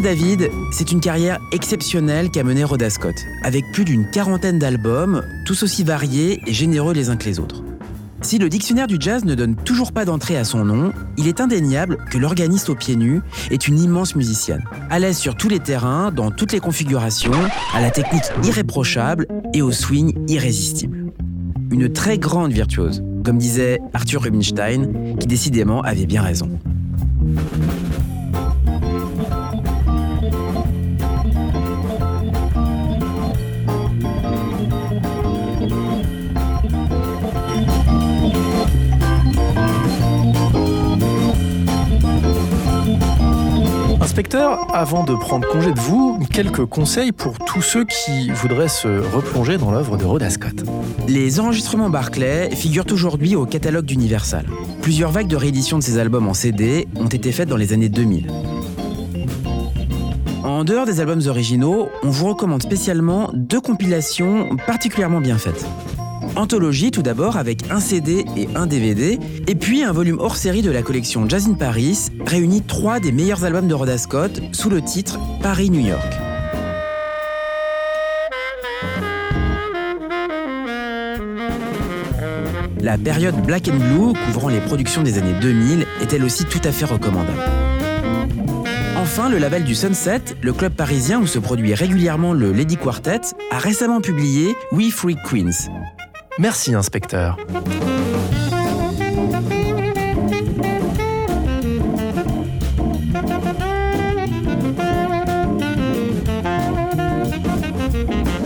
David, 0.00 0.50
c'est 0.70 0.92
une 0.92 1.00
carrière 1.00 1.38
exceptionnelle 1.50 2.30
qu'a 2.30 2.44
menée 2.44 2.62
Rhoda 2.62 2.88
Scott, 2.88 3.16
avec 3.42 3.64
plus 3.72 3.84
d'une 3.84 4.08
quarantaine 4.10 4.58
d'albums, 4.58 5.22
tous 5.44 5.62
aussi 5.62 5.82
variés 5.82 6.40
et 6.46 6.52
généreux 6.52 6.92
les 6.92 7.10
uns 7.10 7.16
que 7.16 7.24
les 7.24 7.40
autres. 7.40 7.62
Si 8.20 8.38
le 8.38 8.48
dictionnaire 8.48 8.86
du 8.86 8.96
jazz 9.00 9.24
ne 9.24 9.34
donne 9.34 9.56
toujours 9.56 9.92
pas 9.92 10.04
d'entrée 10.04 10.36
à 10.36 10.44
son 10.44 10.64
nom, 10.64 10.92
il 11.16 11.26
est 11.26 11.40
indéniable 11.40 11.98
que 12.10 12.18
l'organiste 12.18 12.68
aux 12.68 12.74
pieds 12.74 12.96
nus 12.96 13.20
est 13.50 13.66
une 13.66 13.78
immense 13.78 14.14
musicienne, 14.14 14.62
à 14.90 14.98
l'aise 14.98 15.16
sur 15.16 15.36
tous 15.36 15.48
les 15.48 15.60
terrains, 15.60 16.10
dans 16.12 16.30
toutes 16.30 16.52
les 16.52 16.60
configurations, 16.60 17.32
à 17.74 17.80
la 17.80 17.90
technique 17.90 18.24
irréprochable 18.44 19.26
et 19.54 19.62
au 19.62 19.72
swing 19.72 20.14
irrésistible. 20.28 21.12
Une 21.70 21.92
très 21.92 22.18
grande 22.18 22.52
virtuose, 22.52 23.02
comme 23.24 23.38
disait 23.38 23.80
Arthur 23.94 24.22
Rubinstein, 24.22 25.16
qui 25.18 25.26
décidément 25.26 25.82
avait 25.82 26.06
bien 26.06 26.22
raison. 26.22 26.48
Inspecteur, 44.18 44.66
avant 44.74 45.04
de 45.04 45.14
prendre 45.14 45.46
congé 45.46 45.72
de 45.72 45.78
vous, 45.78 46.18
quelques 46.32 46.64
conseils 46.64 47.12
pour 47.12 47.38
tous 47.38 47.62
ceux 47.62 47.84
qui 47.84 48.32
voudraient 48.32 48.66
se 48.66 48.88
replonger 49.14 49.58
dans 49.58 49.70
l'œuvre 49.70 49.96
de 49.96 50.04
Rhoda 50.04 50.28
Scott. 50.28 50.64
Les 51.06 51.38
enregistrements 51.38 51.88
Barclay 51.88 52.50
figurent 52.50 52.86
aujourd'hui 52.90 53.36
au 53.36 53.46
catalogue 53.46 53.84
d'Universal. 53.84 54.44
Plusieurs 54.82 55.12
vagues 55.12 55.28
de 55.28 55.36
réédition 55.36 55.78
de 55.78 55.84
ces 55.84 55.98
albums 55.98 56.26
en 56.26 56.34
CD 56.34 56.88
ont 56.96 57.06
été 57.06 57.30
faites 57.30 57.48
dans 57.48 57.56
les 57.56 57.72
années 57.72 57.88
2000. 57.88 58.26
En 60.42 60.64
dehors 60.64 60.84
des 60.84 60.98
albums 60.98 61.22
originaux, 61.28 61.88
on 62.02 62.10
vous 62.10 62.26
recommande 62.26 62.64
spécialement 62.64 63.30
deux 63.34 63.60
compilations 63.60 64.56
particulièrement 64.66 65.20
bien 65.20 65.38
faites. 65.38 65.64
Anthologie 66.38 66.92
tout 66.92 67.02
d'abord 67.02 67.36
avec 67.36 67.68
un 67.68 67.80
CD 67.80 68.24
et 68.36 68.48
un 68.54 68.68
DVD, 68.68 69.18
et 69.48 69.56
puis 69.56 69.82
un 69.82 69.90
volume 69.90 70.20
hors 70.20 70.36
série 70.36 70.62
de 70.62 70.70
la 70.70 70.82
collection 70.82 71.28
Jazz 71.28 71.48
in 71.48 71.54
Paris 71.54 72.10
réunit 72.24 72.62
trois 72.62 73.00
des 73.00 73.10
meilleurs 73.10 73.42
albums 73.42 73.66
de 73.66 73.74
Rhoda 73.74 73.98
Scott 73.98 74.40
sous 74.52 74.70
le 74.70 74.80
titre 74.80 75.18
Paris-New 75.42 75.80
York. 75.80 76.14
La 82.80 82.96
période 82.96 83.34
Black 83.44 83.68
and 83.68 83.78
Blue, 83.78 84.12
couvrant 84.26 84.48
les 84.48 84.60
productions 84.60 85.02
des 85.02 85.18
années 85.18 85.34
2000, 85.40 85.86
est 86.00 86.12
elle 86.12 86.22
aussi 86.22 86.44
tout 86.44 86.60
à 86.62 86.70
fait 86.70 86.84
recommandable. 86.84 87.42
Enfin, 88.96 89.28
le 89.28 89.38
label 89.38 89.64
du 89.64 89.74
Sunset, 89.74 90.22
le 90.40 90.52
club 90.52 90.72
parisien 90.72 91.18
où 91.20 91.26
se 91.26 91.40
produit 91.40 91.74
régulièrement 91.74 92.32
le 92.32 92.52
Lady 92.52 92.76
Quartet, 92.76 93.22
a 93.50 93.58
récemment 93.58 94.00
publié 94.00 94.54
We 94.70 94.92
Free 94.92 95.16
Queens. 95.28 95.68
Merci, 96.38 96.72
inspecteur. 96.74 97.36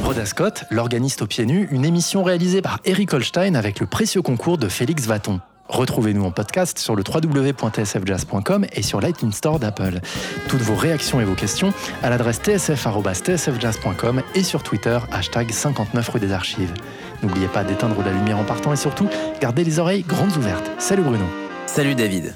Rhoda 0.02 0.24
Scott, 0.24 0.64
l'organiste 0.70 1.20
aux 1.20 1.26
pieds 1.26 1.44
nus, 1.44 1.68
une 1.70 1.84
émission 1.84 2.22
réalisée 2.22 2.62
par 2.62 2.80
Eric 2.86 3.12
Holstein 3.12 3.54
avec 3.54 3.78
le 3.78 3.86
précieux 3.86 4.22
concours 4.22 4.56
de 4.56 4.68
Félix 4.68 5.06
Vaton. 5.06 5.40
Retrouvez-nous 5.68 6.24
en 6.24 6.30
podcast 6.30 6.78
sur 6.78 6.96
le 6.96 7.02
www.tsfjazz.com 7.02 8.66
et 8.72 8.82
sur 8.82 9.00
l'iTunes 9.00 9.32
Store 9.32 9.58
d'Apple. 9.58 10.00
Toutes 10.48 10.60
vos 10.60 10.74
réactions 10.74 11.20
et 11.20 11.24
vos 11.24 11.34
questions 11.34 11.72
à 12.02 12.10
l'adresse 12.10 12.40
tsf.tsfjazz.com 12.42 14.22
et 14.34 14.42
sur 14.42 14.62
Twitter, 14.62 14.98
hashtag 15.10 15.50
59 15.50 16.08
rue 16.08 16.20
des 16.20 16.32
Archives. 16.32 16.72
N'oubliez 17.22 17.48
pas 17.48 17.64
d'éteindre 17.64 18.02
la 18.02 18.12
lumière 18.12 18.38
en 18.38 18.44
partant 18.44 18.72
et 18.72 18.76
surtout, 18.76 19.08
gardez 19.40 19.64
les 19.64 19.78
oreilles 19.78 20.02
grandes 20.02 20.36
ouvertes. 20.36 20.70
Salut 20.78 21.02
Bruno. 21.02 21.24
Salut 21.66 21.94
David. 21.94 22.34